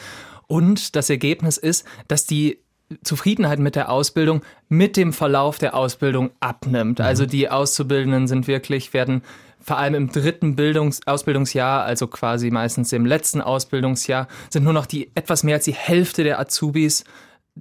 Und 0.48 0.96
das 0.96 1.08
Ergebnis 1.08 1.56
ist, 1.56 1.86
dass 2.08 2.26
die 2.26 2.58
Zufriedenheit 3.02 3.58
mit 3.58 3.74
der 3.74 3.90
Ausbildung 3.90 4.42
mit 4.68 4.96
dem 4.96 5.12
Verlauf 5.12 5.58
der 5.58 5.74
Ausbildung 5.74 6.30
abnimmt. 6.40 6.98
Mhm. 6.98 7.04
Also 7.04 7.26
die 7.26 7.48
Auszubildenden 7.48 8.26
sind 8.26 8.46
wirklich, 8.46 8.92
werden 8.92 9.22
vor 9.62 9.78
allem 9.78 9.94
im 9.94 10.12
dritten 10.12 10.56
Bildungs 10.56 11.00
Ausbildungsjahr, 11.06 11.84
also 11.84 12.06
quasi 12.06 12.50
meistens 12.50 12.92
im 12.92 13.06
letzten 13.06 13.40
Ausbildungsjahr, 13.40 14.28
sind 14.50 14.64
nur 14.64 14.72
noch 14.72 14.86
die 14.86 15.10
etwas 15.14 15.44
mehr 15.44 15.56
als 15.56 15.64
die 15.64 15.74
Hälfte 15.74 16.24
der 16.24 16.38
Azubis 16.38 17.04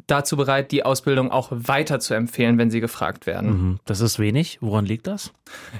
dazu 0.07 0.37
bereit, 0.37 0.71
die 0.71 0.85
Ausbildung 0.85 1.31
auch 1.31 1.49
weiter 1.51 1.99
zu 1.99 2.13
empfehlen, 2.13 2.57
wenn 2.57 2.71
sie 2.71 2.79
gefragt 2.79 3.25
werden. 3.25 3.49
Mhm. 3.49 3.79
Das 3.85 3.99
ist 3.99 4.19
wenig. 4.19 4.57
Woran 4.61 4.85
liegt 4.85 5.05
das? 5.07 5.33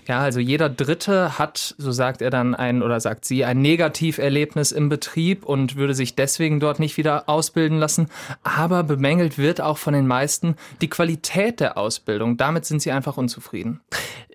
Ja, 0.06 0.20
also 0.20 0.42
jeder 0.42 0.70
Dritte 0.70 1.40
hat, 1.40 1.76
so 1.78 1.92
sagt 1.92 2.22
er 2.22 2.30
dann 2.30 2.54
ein 2.54 2.84
oder 2.84 3.00
sagt 3.00 3.24
sie, 3.24 3.46
ein 3.46 3.62
Negativerlebnis 3.62 4.74
im 4.74 4.90
Betrieb 4.90 5.46
und 5.46 5.78
würde 5.78 5.94
sich 5.94 6.16
deswegen 6.16 6.60
dort 6.60 6.80
nicht 6.80 6.98
wieder 6.98 7.30
ausbilden 7.30 7.80
lassen. 7.80 8.08
Aber 8.44 8.84
bemängelt 8.84 9.38
wird 9.38 9.62
auch 9.62 9.78
von 9.78 9.94
den 9.94 10.08
meisten 10.08 10.56
die 10.82 10.90
Qualität 10.90 11.62
der 11.62 11.78
Ausbildung. 11.78 12.36
Damit 12.36 12.66
sind 12.66 12.82
sie 12.82 12.92
einfach 12.92 13.16
unzufrieden. 13.16 13.80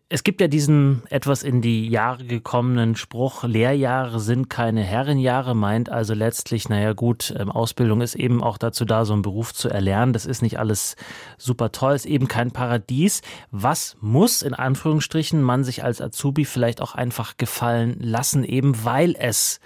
Es 0.09 0.23
gibt 0.23 0.41
ja 0.41 0.47
diesen 0.47 1.03
etwas 1.11 1.43
in 1.43 1.63
die 1.63 1.89
Jahre 1.89 2.25
gekommenen 2.25 2.95
Spruch, 2.95 3.43
Lehrjahre 3.43 4.21
sind 4.21 4.49
keine 4.49 4.85
Herrenjahre, 4.85 5.57
meint 5.57 5.89
also 5.89 6.15
letztlich, 6.15 6.69
naja 6.69 6.93
gut, 6.93 7.35
ähm, 7.37 7.51
Ausbildung 7.51 8.01
ist 8.01 8.15
eben 8.15 8.41
auch 8.41 8.57
dazu 8.57 8.85
da, 8.85 9.05
so 9.05 9.15
einen 9.15 9.23
Beruf 9.23 9.53
zu 9.53 9.69
erlernen. 9.69 10.13
Das 10.13 10.25
ist 10.25 10.43
nicht 10.43 10.61
alles 10.61 10.95
super 11.39 11.73
toll, 11.73 11.97
ist 11.97 12.07
eben 12.07 12.29
kein 12.29 12.53
Paradies. 12.53 13.23
Was 13.51 13.97
muss 14.01 14.43
in 14.43 14.55
Anführungsstrichen 14.55 15.43
man 15.43 15.65
sich 15.65 15.83
als 15.83 16.01
Azubi 16.01 16.45
vielleicht 16.45 16.81
auch 16.81 16.95
einfach 16.95 17.37
gefallen 17.37 17.97
lassen, 17.99 18.45
eben 18.45 18.85
weil 18.85 19.17
es 19.19 19.59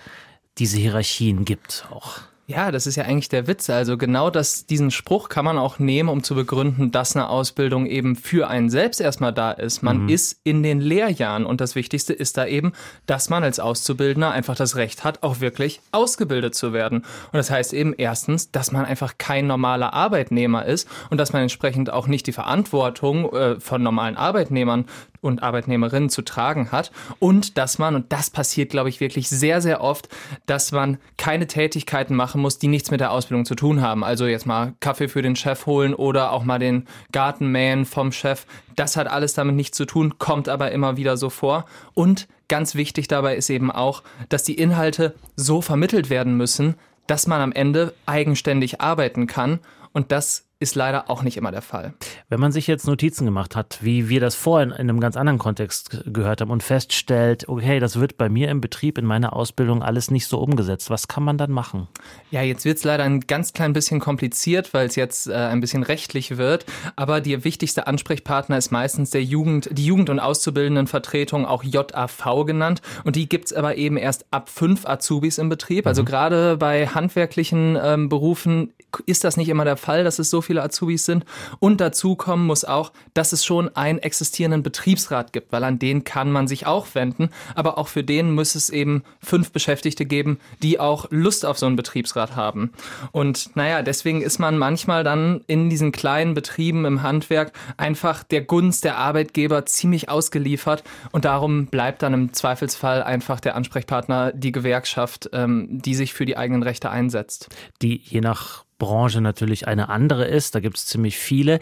diese 0.56 0.78
Hierarchien 0.78 1.44
gibt 1.44 1.86
auch? 1.90 2.29
Ja, 2.50 2.72
das 2.72 2.88
ist 2.88 2.96
ja 2.96 3.04
eigentlich 3.04 3.28
der 3.28 3.46
Witz. 3.46 3.70
Also 3.70 3.96
genau 3.96 4.28
das, 4.28 4.66
diesen 4.66 4.90
Spruch 4.90 5.28
kann 5.28 5.44
man 5.44 5.56
auch 5.56 5.78
nehmen, 5.78 6.08
um 6.08 6.24
zu 6.24 6.34
begründen, 6.34 6.90
dass 6.90 7.14
eine 7.14 7.28
Ausbildung 7.28 7.86
eben 7.86 8.16
für 8.16 8.48
einen 8.48 8.70
selbst 8.70 9.00
erstmal 9.00 9.32
da 9.32 9.52
ist. 9.52 9.84
Man 9.84 10.02
mhm. 10.02 10.08
ist 10.08 10.40
in 10.42 10.64
den 10.64 10.80
Lehrjahren 10.80 11.46
und 11.46 11.60
das 11.60 11.76
Wichtigste 11.76 12.12
ist 12.12 12.36
da 12.36 12.46
eben, 12.46 12.72
dass 13.06 13.30
man 13.30 13.44
als 13.44 13.60
Auszubildender 13.60 14.32
einfach 14.32 14.56
das 14.56 14.74
Recht 14.74 15.04
hat, 15.04 15.22
auch 15.22 15.38
wirklich 15.38 15.80
ausgebildet 15.92 16.56
zu 16.56 16.72
werden. 16.72 16.98
Und 16.98 17.34
das 17.34 17.52
heißt 17.52 17.72
eben 17.72 17.94
erstens, 17.96 18.50
dass 18.50 18.72
man 18.72 18.84
einfach 18.84 19.14
kein 19.16 19.46
normaler 19.46 19.94
Arbeitnehmer 19.94 20.66
ist 20.66 20.88
und 21.08 21.18
dass 21.18 21.32
man 21.32 21.42
entsprechend 21.42 21.92
auch 21.92 22.08
nicht 22.08 22.26
die 22.26 22.32
Verantwortung 22.32 23.32
äh, 23.32 23.60
von 23.60 23.80
normalen 23.80 24.16
Arbeitnehmern 24.16 24.86
und 25.20 25.42
Arbeitnehmerinnen 25.42 26.08
zu 26.08 26.22
tragen 26.22 26.72
hat 26.72 26.90
und 27.18 27.58
dass 27.58 27.78
man, 27.78 27.94
und 27.94 28.12
das 28.12 28.30
passiert, 28.30 28.70
glaube 28.70 28.88
ich, 28.88 29.00
wirklich 29.00 29.28
sehr, 29.28 29.60
sehr 29.60 29.80
oft, 29.80 30.08
dass 30.46 30.72
man 30.72 30.98
keine 31.16 31.46
Tätigkeiten 31.46 32.14
machen 32.14 32.40
muss, 32.40 32.58
die 32.58 32.68
nichts 32.68 32.90
mit 32.90 33.00
der 33.00 33.12
Ausbildung 33.12 33.44
zu 33.44 33.54
tun 33.54 33.82
haben. 33.82 34.04
Also 34.04 34.26
jetzt 34.26 34.46
mal 34.46 34.74
Kaffee 34.80 35.08
für 35.08 35.22
den 35.22 35.36
Chef 35.36 35.66
holen 35.66 35.94
oder 35.94 36.32
auch 36.32 36.44
mal 36.44 36.58
den 36.58 36.86
Garten 37.12 37.48
mähen 37.48 37.84
vom 37.84 38.12
Chef. 38.12 38.46
Das 38.76 38.96
hat 38.96 39.08
alles 39.08 39.34
damit 39.34 39.56
nichts 39.56 39.76
zu 39.76 39.84
tun, 39.84 40.18
kommt 40.18 40.48
aber 40.48 40.72
immer 40.72 40.96
wieder 40.96 41.16
so 41.16 41.30
vor. 41.30 41.66
Und 41.94 42.28
ganz 42.48 42.74
wichtig 42.74 43.08
dabei 43.08 43.36
ist 43.36 43.50
eben 43.50 43.70
auch, 43.70 44.02
dass 44.28 44.42
die 44.42 44.54
Inhalte 44.54 45.14
so 45.36 45.62
vermittelt 45.62 46.10
werden 46.10 46.36
müssen, 46.36 46.74
dass 47.06 47.26
man 47.26 47.40
am 47.40 47.52
Ende 47.52 47.94
eigenständig 48.06 48.80
arbeiten 48.80 49.26
kann. 49.26 49.60
Und 49.92 50.12
das 50.12 50.49
ist 50.60 50.74
leider 50.74 51.08
auch 51.08 51.22
nicht 51.22 51.38
immer 51.38 51.50
der 51.50 51.62
Fall. 51.62 51.94
Wenn 52.28 52.38
man 52.38 52.52
sich 52.52 52.66
jetzt 52.66 52.86
Notizen 52.86 53.24
gemacht 53.24 53.56
hat, 53.56 53.78
wie 53.80 54.10
wir 54.10 54.20
das 54.20 54.34
vorhin 54.34 54.70
in 54.70 54.90
einem 54.90 55.00
ganz 55.00 55.16
anderen 55.16 55.38
Kontext 55.38 56.02
gehört 56.06 56.42
haben 56.42 56.50
und 56.50 56.62
feststellt, 56.62 57.48
okay, 57.48 57.80
das 57.80 57.98
wird 57.98 58.18
bei 58.18 58.28
mir 58.28 58.50
im 58.50 58.60
Betrieb, 58.60 58.98
in 58.98 59.06
meiner 59.06 59.34
Ausbildung 59.34 59.82
alles 59.82 60.10
nicht 60.10 60.26
so 60.26 60.38
umgesetzt, 60.38 60.90
was 60.90 61.08
kann 61.08 61.22
man 61.22 61.38
dann 61.38 61.50
machen? 61.50 61.88
Ja, 62.30 62.42
jetzt 62.42 62.66
wird 62.66 62.76
es 62.76 62.84
leider 62.84 63.04
ein 63.04 63.20
ganz 63.20 63.54
klein 63.54 63.72
bisschen 63.72 64.00
kompliziert, 64.00 64.74
weil 64.74 64.86
es 64.86 64.96
jetzt 64.96 65.28
äh, 65.28 65.32
ein 65.32 65.60
bisschen 65.60 65.82
rechtlich 65.82 66.36
wird, 66.36 66.66
aber 66.94 67.22
der 67.22 67.42
wichtigste 67.44 67.86
Ansprechpartner 67.86 68.58
ist 68.58 68.70
meistens 68.70 69.08
der 69.10 69.24
Jugend, 69.24 69.70
die 69.72 69.86
Jugend- 69.86 70.10
und 70.10 70.20
Auszubildendenvertretung, 70.20 71.46
auch 71.46 71.64
JAV 71.64 72.44
genannt 72.44 72.82
und 73.04 73.16
die 73.16 73.30
gibt 73.30 73.46
es 73.46 73.54
aber 73.54 73.76
eben 73.76 73.96
erst 73.96 74.26
ab 74.30 74.50
fünf 74.50 74.84
Azubis 74.84 75.38
im 75.38 75.48
Betrieb. 75.48 75.86
Also 75.86 76.02
mhm. 76.02 76.06
gerade 76.06 76.56
bei 76.58 76.86
handwerklichen 76.86 77.78
ähm, 77.82 78.10
Berufen 78.10 78.74
ist 79.06 79.24
das 79.24 79.36
nicht 79.36 79.48
immer 79.48 79.64
der 79.64 79.76
Fall, 79.76 80.04
dass 80.04 80.18
es 80.18 80.30
so 80.30 80.42
viele 80.50 80.64
Azubis 80.64 81.04
sind. 81.04 81.24
Und 81.60 81.80
dazu 81.80 82.16
kommen 82.16 82.44
muss 82.44 82.64
auch, 82.64 82.92
dass 83.14 83.32
es 83.32 83.44
schon 83.44 83.74
einen 83.76 84.00
existierenden 84.00 84.64
Betriebsrat 84.64 85.32
gibt, 85.32 85.52
weil 85.52 85.62
an 85.62 85.78
den 85.78 86.02
kann 86.02 86.32
man 86.32 86.48
sich 86.48 86.66
auch 86.66 86.88
wenden. 86.94 87.30
Aber 87.54 87.78
auch 87.78 87.86
für 87.86 88.02
den 88.02 88.32
muss 88.32 88.56
es 88.56 88.68
eben 88.68 89.04
fünf 89.22 89.52
Beschäftigte 89.52 90.06
geben, 90.06 90.40
die 90.60 90.80
auch 90.80 91.06
Lust 91.10 91.46
auf 91.46 91.56
so 91.56 91.66
einen 91.66 91.76
Betriebsrat 91.76 92.34
haben. 92.34 92.72
Und 93.12 93.54
naja, 93.54 93.82
deswegen 93.82 94.22
ist 94.22 94.40
man 94.40 94.58
manchmal 94.58 95.04
dann 95.04 95.42
in 95.46 95.70
diesen 95.70 95.92
kleinen 95.92 96.34
Betrieben 96.34 96.84
im 96.84 97.04
Handwerk 97.04 97.52
einfach 97.76 98.24
der 98.24 98.40
Gunst 98.40 98.82
der 98.82 98.98
Arbeitgeber 98.98 99.66
ziemlich 99.66 100.08
ausgeliefert. 100.08 100.82
Und 101.12 101.26
darum 101.26 101.66
bleibt 101.66 102.02
dann 102.02 102.12
im 102.12 102.32
Zweifelsfall 102.32 103.04
einfach 103.04 103.38
der 103.38 103.54
Ansprechpartner 103.54 104.32
die 104.32 104.50
Gewerkschaft, 104.50 105.30
ähm, 105.32 105.68
die 105.70 105.94
sich 105.94 106.12
für 106.12 106.26
die 106.26 106.36
eigenen 106.36 106.64
Rechte 106.64 106.90
einsetzt. 106.90 107.50
Die 107.82 108.00
je 108.02 108.20
nach 108.20 108.64
Branche 108.80 109.20
natürlich 109.20 109.68
eine 109.68 109.88
andere 109.88 110.24
ist. 110.24 110.56
Da 110.56 110.60
gibt 110.60 110.76
es 110.76 110.86
ziemlich 110.86 111.16
viele. 111.16 111.60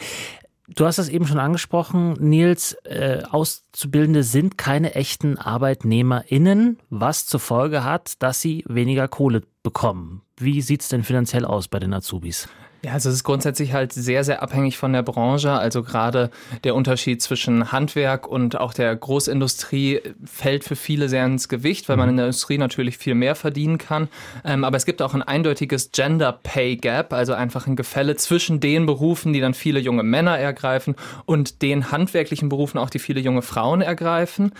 Du 0.74 0.86
hast 0.86 0.98
das 0.98 1.08
eben 1.08 1.26
schon 1.26 1.38
angesprochen, 1.38 2.14
Nils. 2.20 2.74
Äh, 2.84 3.22
Auszubildende 3.30 4.22
sind 4.22 4.56
keine 4.56 4.94
echten 4.94 5.38
ArbeitnehmerInnen, 5.38 6.78
was 6.88 7.26
zur 7.26 7.40
Folge 7.40 7.84
hat, 7.84 8.22
dass 8.22 8.40
sie 8.40 8.64
weniger 8.66 9.08
Kohle 9.08 9.42
bekommen. 9.62 10.22
Wie 10.36 10.60
sieht 10.62 10.82
es 10.82 10.88
denn 10.88 11.04
finanziell 11.04 11.44
aus 11.44 11.68
bei 11.68 11.78
den 11.78 11.92
Azubis? 11.92 12.48
Ja, 12.84 12.92
also 12.92 13.08
es 13.08 13.16
ist 13.16 13.24
grundsätzlich 13.24 13.72
halt 13.72 13.92
sehr, 13.92 14.22
sehr 14.22 14.40
abhängig 14.40 14.78
von 14.78 14.92
der 14.92 15.02
Branche. 15.02 15.50
Also 15.50 15.82
gerade 15.82 16.30
der 16.62 16.76
Unterschied 16.76 17.20
zwischen 17.20 17.72
Handwerk 17.72 18.28
und 18.28 18.60
auch 18.60 18.72
der 18.72 18.94
Großindustrie 18.94 20.00
fällt 20.24 20.62
für 20.62 20.76
viele 20.76 21.08
sehr 21.08 21.26
ins 21.26 21.48
Gewicht, 21.48 21.88
weil 21.88 21.96
man 21.96 22.08
in 22.08 22.16
der 22.16 22.26
Industrie 22.26 22.56
natürlich 22.56 22.96
viel 22.96 23.16
mehr 23.16 23.34
verdienen 23.34 23.78
kann. 23.78 24.08
Ähm, 24.44 24.62
aber 24.62 24.76
es 24.76 24.86
gibt 24.86 25.02
auch 25.02 25.12
ein 25.14 25.22
eindeutiges 25.22 25.90
Gender 25.90 26.30
Pay 26.30 26.76
Gap, 26.76 27.12
also 27.12 27.32
einfach 27.32 27.66
ein 27.66 27.74
Gefälle 27.74 28.14
zwischen 28.14 28.60
den 28.60 28.86
Berufen, 28.86 29.32
die 29.32 29.40
dann 29.40 29.54
viele 29.54 29.80
junge 29.80 30.04
Männer 30.04 30.38
ergreifen 30.38 30.94
und 31.24 31.62
den 31.62 31.90
handwerklichen 31.90 32.48
Berufen 32.48 32.78
auch, 32.78 32.90
die 32.90 33.00
viele 33.00 33.20
junge 33.20 33.42
Frauen 33.42 33.80
ergreifen. 33.80 34.52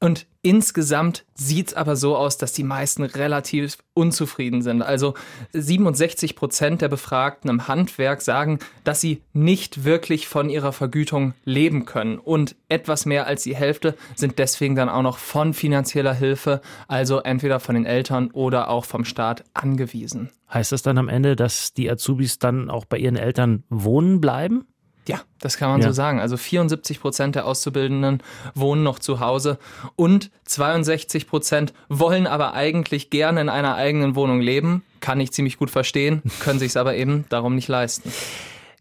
Und 0.00 0.26
Insgesamt 0.46 1.24
sieht 1.34 1.70
es 1.70 1.74
aber 1.74 1.96
so 1.96 2.16
aus, 2.16 2.38
dass 2.38 2.52
die 2.52 2.62
meisten 2.62 3.02
relativ 3.02 3.78
unzufrieden 3.94 4.62
sind. 4.62 4.80
Also 4.80 5.14
67 5.52 6.36
Prozent 6.36 6.82
der 6.82 6.88
Befragten 6.88 7.50
im 7.50 7.65
Handwerk 7.68 8.22
sagen, 8.22 8.58
dass 8.84 9.00
sie 9.00 9.22
nicht 9.32 9.84
wirklich 9.84 10.26
von 10.28 10.48
ihrer 10.50 10.72
Vergütung 10.72 11.34
leben 11.44 11.84
können. 11.84 12.18
Und 12.18 12.56
etwas 12.68 13.06
mehr 13.06 13.26
als 13.26 13.42
die 13.42 13.56
Hälfte 13.56 13.94
sind 14.14 14.38
deswegen 14.38 14.74
dann 14.74 14.88
auch 14.88 15.02
noch 15.02 15.18
von 15.18 15.54
finanzieller 15.54 16.14
Hilfe, 16.14 16.60
also 16.88 17.20
entweder 17.20 17.60
von 17.60 17.74
den 17.74 17.86
Eltern 17.86 18.30
oder 18.30 18.68
auch 18.68 18.84
vom 18.84 19.04
Staat 19.04 19.44
angewiesen. 19.54 20.30
Heißt 20.52 20.72
das 20.72 20.82
dann 20.82 20.98
am 20.98 21.08
Ende, 21.08 21.34
dass 21.34 21.74
die 21.74 21.90
Azubis 21.90 22.38
dann 22.38 22.70
auch 22.70 22.84
bei 22.84 22.98
ihren 22.98 23.16
Eltern 23.16 23.64
wohnen 23.68 24.20
bleiben? 24.20 24.66
Ja, 25.08 25.20
das 25.40 25.56
kann 25.56 25.70
man 25.70 25.80
Ja. 25.80 25.88
so 25.88 25.92
sagen. 25.92 26.20
Also 26.20 26.36
74 26.36 27.00
Prozent 27.00 27.34
der 27.36 27.46
Auszubildenden 27.46 28.22
wohnen 28.54 28.82
noch 28.82 28.98
zu 28.98 29.20
Hause 29.20 29.58
und 29.94 30.30
62 30.46 31.28
Prozent 31.28 31.72
wollen 31.88 32.26
aber 32.26 32.54
eigentlich 32.54 33.10
gerne 33.10 33.40
in 33.40 33.48
einer 33.48 33.76
eigenen 33.76 34.14
Wohnung 34.16 34.40
leben. 34.40 34.82
Kann 35.00 35.20
ich 35.20 35.32
ziemlich 35.32 35.58
gut 35.58 35.70
verstehen, 35.70 36.22
können 36.40 36.58
sich 36.58 36.68
es 36.70 36.76
aber 36.76 36.96
eben 36.96 37.24
darum 37.28 37.54
nicht 37.54 37.68
leisten. 37.68 38.10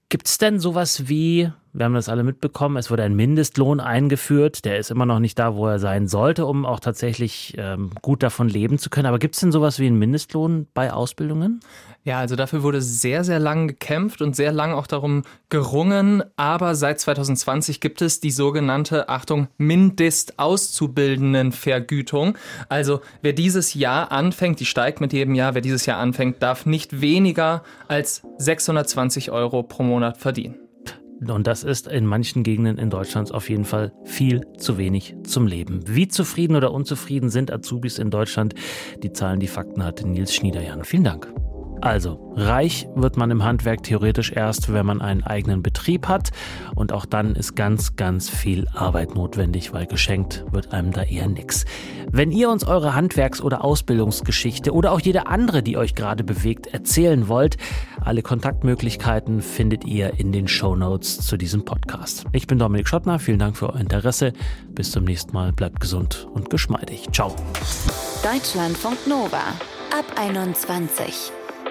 Gibt 0.09 0.27
es 0.27 0.37
denn 0.37 0.59
sowas 0.59 1.07
wie, 1.09 1.51
wir 1.73 1.85
haben 1.85 1.95
das 1.95 2.09
alle 2.09 2.23
mitbekommen, 2.23 2.77
es 2.77 2.91
wurde 2.91 3.03
ein 3.03 3.15
Mindestlohn 3.15 3.79
eingeführt, 3.79 4.63
der 4.63 4.77
ist 4.77 4.91
immer 4.91 5.05
noch 5.05 5.19
nicht 5.19 5.37
da, 5.39 5.55
wo 5.55 5.67
er 5.67 5.79
sein 5.79 6.07
sollte, 6.07 6.45
um 6.45 6.63
auch 6.65 6.79
tatsächlich 6.79 7.55
ähm, 7.57 7.89
gut 8.03 8.21
davon 8.21 8.47
leben 8.47 8.77
zu 8.77 8.89
können. 8.91 9.07
Aber 9.07 9.17
gibt 9.19 9.33
es 9.35 9.41
denn 9.41 9.51
sowas 9.51 9.79
wie 9.79 9.87
einen 9.87 9.97
Mindestlohn 9.97 10.67
bei 10.75 10.93
Ausbildungen? 10.93 11.59
Ja, 12.05 12.19
also 12.19 12.35
dafür 12.35 12.61
wurde 12.61 12.83
sehr, 12.83 13.23
sehr 13.23 13.39
lang 13.39 13.67
gekämpft 13.67 14.21
und 14.21 14.35
sehr 14.35 14.51
lang 14.51 14.73
auch 14.73 14.85
darum 14.85 15.23
gerungen. 15.49 16.21
Aber 16.37 16.75
seit 16.75 16.99
2020 16.99 17.81
gibt 17.81 18.03
es 18.03 18.19
die 18.19 18.29
sogenannte, 18.29 19.09
Achtung, 19.09 19.47
Mindestauszubildendenvergütung. 19.57 22.37
Also 22.69 23.01
wer 23.23 23.33
dieses 23.33 23.73
Jahr 23.73 24.11
anfängt, 24.11 24.59
die 24.59 24.65
steigt 24.65 25.01
mit 25.01 25.13
jedem 25.13 25.33
Jahr, 25.33 25.55
wer 25.55 25.61
dieses 25.61 25.87
Jahr 25.87 25.97
anfängt, 25.97 26.43
darf 26.43 26.67
nicht 26.67 27.01
weniger 27.01 27.63
als 27.87 28.21
620 28.37 29.31
Euro 29.31 29.63
pro 29.63 29.81
Monat 29.81 30.19
verdienen. 30.19 30.59
Und 31.27 31.47
das 31.47 31.63
ist 31.63 31.87
in 31.87 32.05
manchen 32.05 32.43
Gegenden 32.43 32.77
in 32.77 32.91
Deutschland 32.91 33.33
auf 33.33 33.49
jeden 33.49 33.65
Fall 33.65 33.91
viel 34.03 34.45
zu 34.57 34.77
wenig 34.77 35.15
zum 35.23 35.47
Leben. 35.47 35.79
Wie 35.87 36.07
zufrieden 36.07 36.55
oder 36.55 36.71
unzufrieden 36.71 37.31
sind 37.31 37.51
Azubis 37.51 37.97
in 37.97 38.11
Deutschland? 38.11 38.53
Die 39.01 39.11
Zahlen, 39.11 39.39
die 39.39 39.47
Fakten 39.47 39.83
hatte 39.83 40.07
Nils 40.07 40.35
Schniederjan. 40.35 40.83
Vielen 40.83 41.05
Dank. 41.05 41.33
Also, 41.81 42.33
reich 42.35 42.87
wird 42.95 43.17
man 43.17 43.31
im 43.31 43.43
Handwerk 43.43 43.83
theoretisch 43.83 44.31
erst, 44.31 44.73
wenn 44.73 44.85
man 44.85 45.01
einen 45.01 45.23
eigenen 45.23 45.61
Betrieb 45.61 46.07
hat. 46.07 46.31
Und 46.75 46.91
auch 46.91 47.05
dann 47.05 47.35
ist 47.35 47.55
ganz, 47.55 47.95
ganz 47.95 48.29
viel 48.29 48.67
Arbeit 48.73 49.15
notwendig, 49.15 49.73
weil 49.73 49.85
geschenkt 49.85 50.45
wird 50.51 50.73
einem 50.73 50.91
da 50.91 51.03
eher 51.03 51.27
nix. 51.27 51.65
Wenn 52.11 52.31
ihr 52.31 52.49
uns 52.49 52.63
eure 52.65 52.95
Handwerks- 52.95 53.41
oder 53.41 53.63
Ausbildungsgeschichte 53.63 54.73
oder 54.73 54.91
auch 54.91 54.99
jede 54.99 55.27
andere, 55.27 55.63
die 55.63 55.77
euch 55.77 55.95
gerade 55.95 56.23
bewegt, 56.23 56.67
erzählen 56.67 57.27
wollt, 57.27 57.57
alle 58.01 58.21
Kontaktmöglichkeiten 58.21 59.41
findet 59.41 59.85
ihr 59.85 60.19
in 60.19 60.31
den 60.31 60.47
Shownotes 60.47 61.19
zu 61.21 61.37
diesem 61.37 61.65
Podcast. 61.65 62.25
Ich 62.31 62.47
bin 62.47 62.59
Dominik 62.59 62.87
Schottner, 62.87 63.19
vielen 63.19 63.39
Dank 63.39 63.57
für 63.57 63.69
euer 63.69 63.79
Interesse. 63.79 64.33
Bis 64.69 64.91
zum 64.91 65.03
nächsten 65.03 65.33
Mal, 65.33 65.51
bleibt 65.53 65.79
gesund 65.79 66.27
und 66.33 66.49
geschmeidig. 66.49 67.07
Ciao. 67.11 67.35
Deutschlandfunk 68.23 69.07
Nova 69.07 69.53
ab 69.91 70.05
21. 70.17 71.31